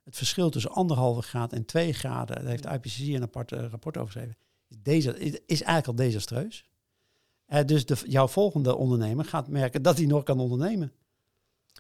[0.04, 3.98] Het verschil tussen anderhalve graad en 2 graden, daar heeft de IPCC een apart rapport
[3.98, 4.38] over geschreven,
[4.68, 6.71] is, deze, is eigenlijk al desastreus.
[7.52, 10.92] Eh, dus de, jouw volgende ondernemer gaat merken dat hij nog kan ondernemen.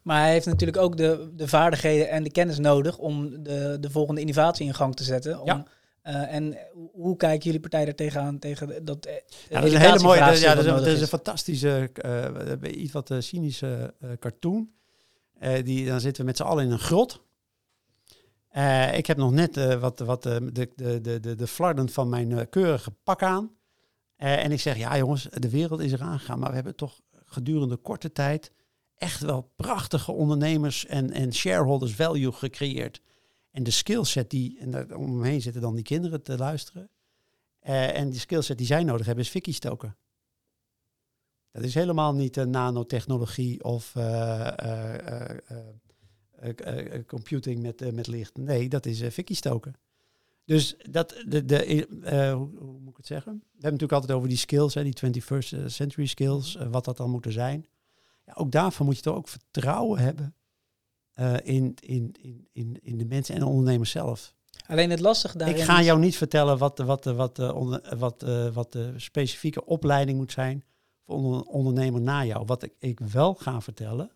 [0.04, 3.90] Maar hij heeft natuurlijk ook de, de vaardigheden en de kennis nodig om de, de
[3.90, 5.40] volgende innovatie in gang te zetten.
[5.40, 5.66] Om, Ja.
[6.02, 6.58] eh, en
[6.94, 9.14] hoe- kijken jullie partij er tegenaan tegen dat eh,
[9.50, 11.04] Ja, dat is een hele mooie, dat, ja, dat is, een- nodig dat is een
[11.04, 11.10] is?
[11.10, 11.90] fantastische,
[12.72, 14.70] iets wat cynische cartoon.
[15.64, 17.22] Die, dan zitten we met z'n allen in een grot.
[18.94, 22.92] Ik heb nog net wat, wat de, de, de, de, de flarden van mijn keurige
[23.04, 23.52] pak aan.
[24.22, 26.40] Eh, en ik zeg, ja jongens, de wereld is eraan gegaan.
[26.40, 28.52] Maar we hebben toch gedurende korte tijd
[28.96, 33.02] echt wel prachtige ondernemers en, en shareholders value gecreëerd.
[33.52, 36.90] En de skillset die, en daar om me heen zitten dan die kinderen te luisteren.
[37.60, 39.98] Eh, en die skillset die zij nodig hebben is fikkie stoken.
[41.52, 44.48] Dat is helemaal niet eh, nanotechnologie of eh,
[47.08, 48.38] computing met, met licht.
[48.38, 49.76] Nee, dat is fikkie stoken.
[50.46, 53.32] Dus dat, de, de, eh, hoe, hoe moet ik het zeggen?
[53.32, 56.86] We hebben het natuurlijk altijd over die skills, hè, die 21st century skills, eh, wat
[56.86, 57.66] dat dan moeten zijn.
[58.26, 60.36] Ja, ook daarvoor moet je toch ook vertrouwen hebben
[61.12, 64.34] eh, in, in, in, in, in de mensen en de ondernemers zelf.
[64.68, 67.98] Alleen het lastige daarin Ik ga jou niet vertellen wat, de- wat, wat, de onder-
[67.98, 70.64] wat, eh, wat de specifieke opleiding moet zijn
[71.06, 72.46] voor een ondernemer na jou.
[72.46, 74.12] Wat ik, ik wel ga vertellen,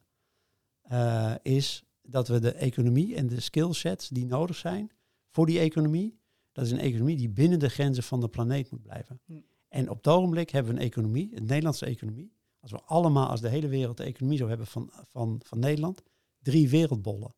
[0.82, 4.92] eh, is dat we de economie en de skillsets die nodig zijn
[5.36, 6.20] voor die economie,
[6.52, 9.20] dat is een economie die binnen de grenzen van de planeet moet blijven.
[9.26, 9.34] Hm.
[9.68, 13.42] En op het ogenblik hebben we een economie, een Nederlandse economie, als we allemaal, als
[13.42, 16.02] de hele wereld de economie zou hebben van, van, van Nederland,
[16.42, 17.36] drie wereldbollen.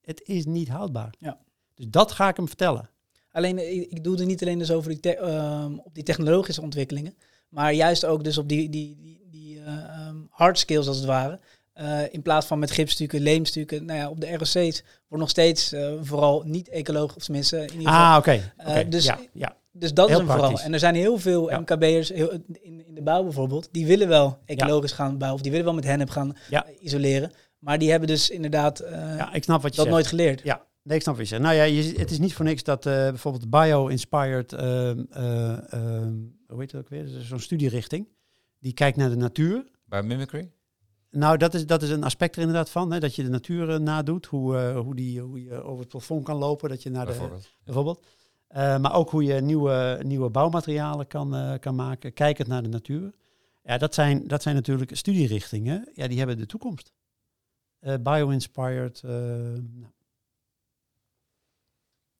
[0.00, 1.14] Het is niet houdbaar.
[1.18, 1.40] Ja.
[1.74, 2.90] Dus dat ga ik hem vertellen.
[3.30, 6.04] Alleen, eh, ik, ik doe er niet alleen dus over die, te- ehm, op die
[6.04, 7.16] technologische ontwikkelingen,
[7.48, 11.06] maar juist ook dus op die, die, die, die eh, ehm, hard skills als het
[11.06, 11.40] ware.
[11.74, 13.84] Eh, in plaats van met gipsstukken, leemstukken.
[13.84, 17.62] Nou ja, op de ROC's wordt nog steeds eh, vooral niet ecologisch, of tenminste in
[17.62, 17.94] ieder geval.
[17.94, 18.52] Ah, oké.
[18.58, 18.70] oké.
[18.70, 19.56] Eh, dus- ja, ja.
[19.72, 20.60] dus dat heel is een vooral.
[20.60, 21.60] En er zijn heel veel Ja.
[21.60, 22.30] MKB'ers heel,
[22.62, 25.74] in, in de bouw bijvoorbeeld, die willen wel ecologisch gaan bouwen, of die willen wel
[25.74, 26.66] met hennep gaan Ja.
[26.80, 27.32] isoleren.
[27.58, 29.90] Maar die hebben dus inderdaad eh, ja, ik snap wat je dat zegt.
[29.96, 30.40] nooit geleerd.
[30.44, 31.42] Ja, Nee, ik snap wat je zegt.
[31.42, 36.12] Nou ja, je, het is niet voor niks dat eh, bijvoorbeeld bio-inspired, ehm, eh, ehm,
[36.46, 38.08] hoe heet het ook weer, zo'n studierichting,
[38.58, 39.64] die kijkt naar de natuur.
[39.84, 40.50] Bij Mimicry?
[41.14, 43.70] Nou, dat is, dat is een aspect er inderdaad van, hè, dat je de natuur
[43.70, 46.90] eh, nadoet, hoe, eh, hoe, die, hoe je over het plafond kan lopen, dat je
[46.90, 47.54] naar de, bijvoorbeeld.
[47.64, 48.06] bijvoorbeeld.
[48.46, 53.12] Eh, maar ook hoe je nieuwe, nieuwe bouwmaterialen kan, kan maken, kijkend naar de natuur.
[53.62, 56.92] Ja, dat zijn, dat zijn natuurlijk studierichtingen, ja, die hebben de toekomst.
[58.00, 59.90] Bio-inspired, nou,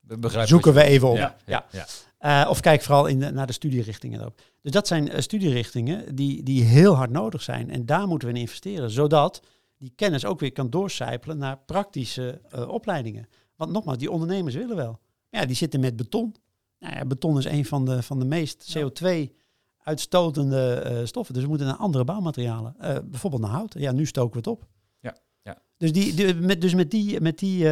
[0.00, 1.16] We zoeken we even op.
[1.16, 1.86] Ja, ja, ja.
[2.24, 4.34] Eh, of kijk vooral in de, naar de studierichtingen ook.
[4.62, 7.70] Dus dat zijn eh, studierichtingen die, die heel hard nodig zijn.
[7.70, 9.42] En daar moeten we in investeren, zodat
[9.78, 13.28] die kennis ook weer kan doorcijpelen naar praktische eh, opleidingen.
[13.56, 14.98] Want nogmaals, die ondernemers willen wel.
[15.30, 16.34] Ja, die zitten met beton.
[16.78, 21.34] Nou ja, beton is een van de, van de meest CO2-uitstotende eh, stoffen.
[21.34, 22.76] Dus we moeten naar andere bouwmaterialen.
[23.04, 23.74] Bijvoorbeeld naar hout.
[23.78, 24.66] Ja, nu stoken we het op.
[25.00, 25.58] Ja, ja.
[25.76, 27.64] Dus, die, die- met, dus met die, met die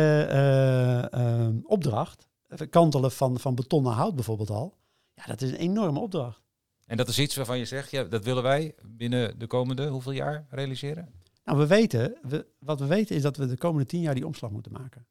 [1.66, 2.30] opdracht,
[2.70, 4.76] kantelen van, van beton naar hout bijvoorbeeld al.
[5.14, 6.40] Ja, dat is een enorme opdracht.
[6.86, 10.12] En dat is iets waarvan je zegt, ja, dat willen wij binnen de komende hoeveel
[10.12, 11.12] jaar realiseren?
[11.44, 14.26] Nou, we weten, we, wat we weten is dat we de komende tien jaar die
[14.26, 15.06] omslag moeten maken.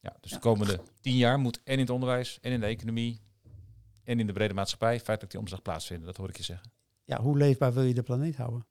[0.00, 0.36] Ja, dus Ja.
[0.36, 3.20] de komende tien jaar moet en in het onderwijs, en in de economie,
[4.04, 6.06] en in de brede maatschappij feitelijk die omslag plaatsvinden.
[6.06, 6.70] Dat hoor ik je zeggen.
[7.04, 8.66] Ja, hoe leefbaar wil je de planeet houden?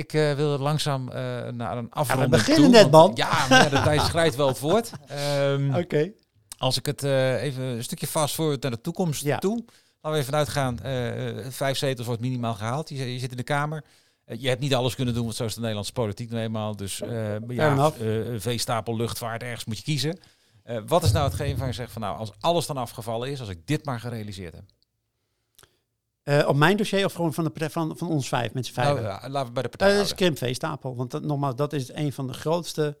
[0.00, 3.26] Ik eh, wil langzaam eh, naar een afronding beginnen toe, net, want- man.
[3.28, 4.90] Ja, maar ja, de tijd schrijft wel voort.
[5.06, 6.10] Ehm, Oké.
[6.58, 9.38] Als ik het eh, even een stukje vast voor naar de toekomst Ja.
[9.38, 9.64] toe.
[10.00, 10.78] Laten we even uitgaan.
[11.52, 12.88] vijf zetels wordt minimaal gehaald.
[12.88, 13.84] Je, je zit in de Kamer.
[14.24, 16.76] Je hebt niet alles kunnen doen, want zo is de Nederlandse politiek nou eenmaal.
[16.76, 17.02] Dus
[17.48, 17.92] ja,
[18.38, 20.18] veestapel, luchtvaart, ergens moet je kiezen.
[20.86, 23.48] Wat is nou hetgeen waar je zegt van nou, als alles dan afgevallen is, als
[23.48, 24.64] ik dit maar gerealiseerd heb.
[26.30, 28.72] Eh, op mijn dossier of gewoon van, de, partij- van, van ons vijf, met z'n
[28.72, 28.88] vijf?
[28.88, 30.96] Nou, ja, laten we bij de partij Eh, dat is krimpveestapel.
[30.96, 32.96] Want dat, nogmaals, dat is een van de grootste,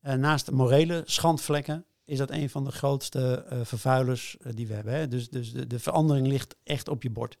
[0.00, 4.94] eh, naast de morele schandvlekken, is dat een van de grootste vervuilers die we hebben.
[4.94, 5.08] Hè?
[5.08, 7.38] Dus, dus de, de verandering ligt echt op je bord.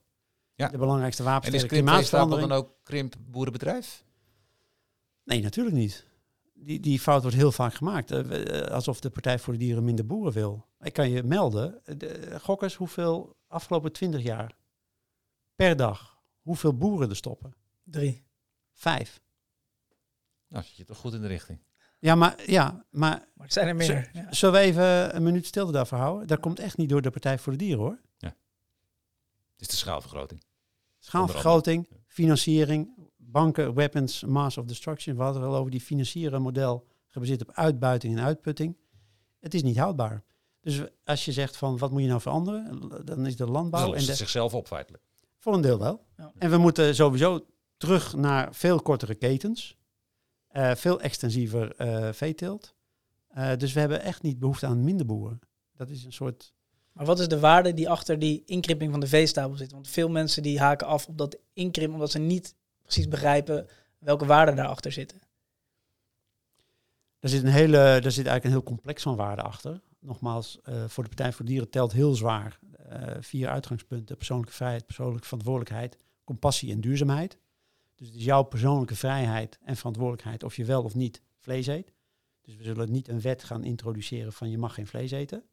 [0.54, 0.68] Ja.
[0.68, 2.48] De belangrijkste wapen En is tegen klimaatverandering.
[2.48, 4.04] dan ook krimp boerenbedrijf?
[5.24, 6.06] Nee, natuurlijk niet.
[6.54, 8.12] Die, die fout wordt heel vaak gemaakt.
[8.70, 10.66] alsof de Partij voor de Dieren minder boeren wil.
[10.80, 14.58] Ik kan je melden, de, gok eens hoeveel afgelopen 20 jaar
[15.66, 17.54] per dag, hoeveel boeren er stoppen?
[17.84, 18.24] Drie.
[18.72, 19.20] Vijf.
[20.48, 21.58] Nou, zit je toch goed in de richting.
[21.98, 24.10] Ja, maar, ja, maar Maar het zijn er Zo- meer.
[24.12, 24.32] Ja.
[24.32, 26.26] zullen we even een minuut stilte daarvoor houden?
[26.26, 28.00] Dat komt echt niet door de Partij voor de Dieren hoor.
[28.18, 30.42] Het is de schaalvergroting.
[30.98, 35.16] Schaalvergroting, financiering, banken, weapons, mass of destruction.
[35.16, 38.76] We hadden het al over die financieren model gebaseerd op uitbuiting en uitputting.
[39.40, 40.24] Het is niet houdbaar.
[40.60, 43.94] Dus als je zegt van wat moet je nou veranderen, dan is de Dat landbouw
[43.94, 45.02] en de, het zichzelf op feitelijk.
[45.40, 46.04] Voor een deel wel.
[46.16, 46.32] Ja.
[46.38, 49.78] En we moeten sowieso terug naar veel kortere ketens,
[50.48, 52.74] eh, veel extensiever eh veeteelt.
[53.28, 55.40] Eh, dus we hebben echt niet behoefte aan minder boeren.
[55.76, 56.52] Dat is een soort
[56.92, 59.72] Maar wat is de waarde die achter die inkrimping van de veestapel zit?
[59.72, 63.66] Want veel mensen die haken af op dat inkrimpen omdat ze niet precies begrijpen
[63.98, 65.20] welke waarden daarachter zitten.
[67.18, 69.80] Er zit, een hele, er zit eigenlijk een heel complex van waarden achter.
[69.98, 72.58] Nogmaals, voor de Partij voor Dieren telt heel zwaar
[73.20, 74.16] vier uitgangspunten.
[74.16, 77.38] Persoonlijke vrijheid, persoonlijke verantwoordelijkheid, compassie en duurzaamheid.
[77.94, 81.92] Dus het is jouw persoonlijke vrijheid en verantwoordelijkheid of je wel of niet vlees eet.
[82.40, 85.44] Dus we zullen niet een wet gaan introduceren van je mag geen vlees eten.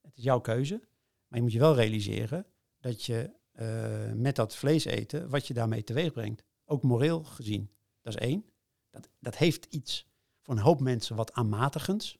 [0.00, 0.80] Het is jouw keuze.
[1.28, 2.46] Maar je moet je wel realiseren
[2.80, 6.44] dat je eh, met dat vlees eten, wat je daarmee teweeg brengt.
[6.64, 7.70] Ook moreel gezien.
[8.00, 8.44] Dat is één.
[8.90, 10.06] Dat, dat heeft iets
[10.40, 12.18] voor een hoop mensen wat aanmatigends.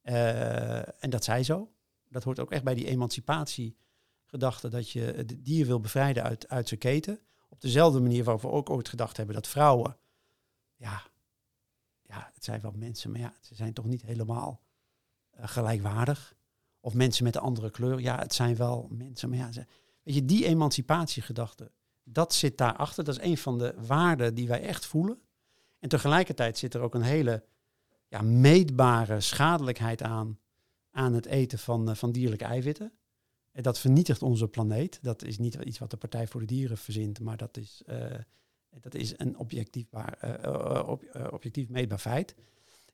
[0.00, 1.72] Eh, en dat zij zo.
[2.08, 2.86] Dat hoort ook echt bij die
[4.32, 7.20] emancipatiegedachte dat je het dier wil bevrijden uit, uit zijn keten.
[7.48, 9.96] Op dezelfde manier waarop we ook ooit gedacht hebben dat vrouwen,
[10.76, 11.02] ja,
[12.02, 14.62] ja, het zijn wel mensen, maar ja, ze zijn toch niet helemaal
[15.30, 16.34] eh, gelijkwaardig.
[16.80, 19.66] Of mensen met een andere kleur, ja, het zijn wel mensen, maar ja, ze,
[20.02, 21.70] weet je, die emancipatiegedachte,
[22.04, 23.04] dat zit daarachter.
[23.04, 25.20] Dat is een van de waarden die wij echt voelen.
[25.78, 27.44] En tegelijkertijd zit er ook een hele
[28.08, 30.38] ja, meetbare schadelijkheid aan,
[30.90, 32.92] aan het eten van, eh, van dierlijke eiwitten.
[33.52, 34.98] En dat vernietigt onze planeet.
[35.02, 37.96] Dat is niet iets wat de Partij voor de Dieren verzint, maar dat is, eh,
[38.80, 42.34] dat is een objectiefbaar, eh, eh, ob- eh, objectief meetbaar feit.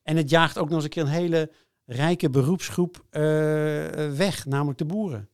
[0.03, 1.51] En het jaagt ook nog eens een keer een hele
[1.85, 3.05] rijke beroepsgroep
[4.17, 5.29] weg, namelijk de boeren.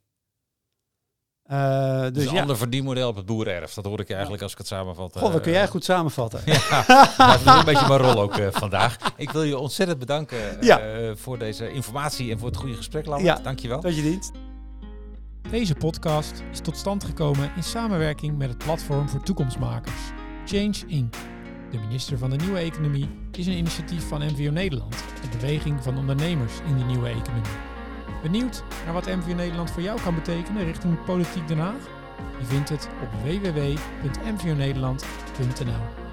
[1.42, 3.74] Eh, Dus, dus een ja, ander verdienmodel op het boerenerf.
[3.74, 5.18] Dat hoor ik eigenlijk als ik het samenvat.
[5.18, 6.40] God, dat kun jij goed samenvatten.
[6.52, 6.84] Ja,
[7.16, 9.14] dat is een beetje mijn rol ook vandaag.
[9.16, 11.16] Ik wil je ontzettend bedanken Ja.
[11.16, 13.36] voor deze informatie en voor het goede gesprek, Lambert.
[13.36, 13.42] Ja.
[13.44, 13.80] Dankjewel.
[13.80, 14.32] Tot je dienst.
[15.54, 20.00] Deze podcast is tot stand gekomen in samenwerking met het platform voor toekomstmakers,
[20.44, 21.14] Change Inc.
[21.70, 25.98] de minister van de Nieuwe Economie, is een initiatief van MVO Nederland, de beweging van
[25.98, 27.50] ondernemers in die nieuwe economie.
[28.22, 31.88] Benieuwd naar wat MVO Nederland voor jou kan betekenen richting politiek Den Haag?
[32.38, 36.03] Je vindt het op www.mvonederland.nl.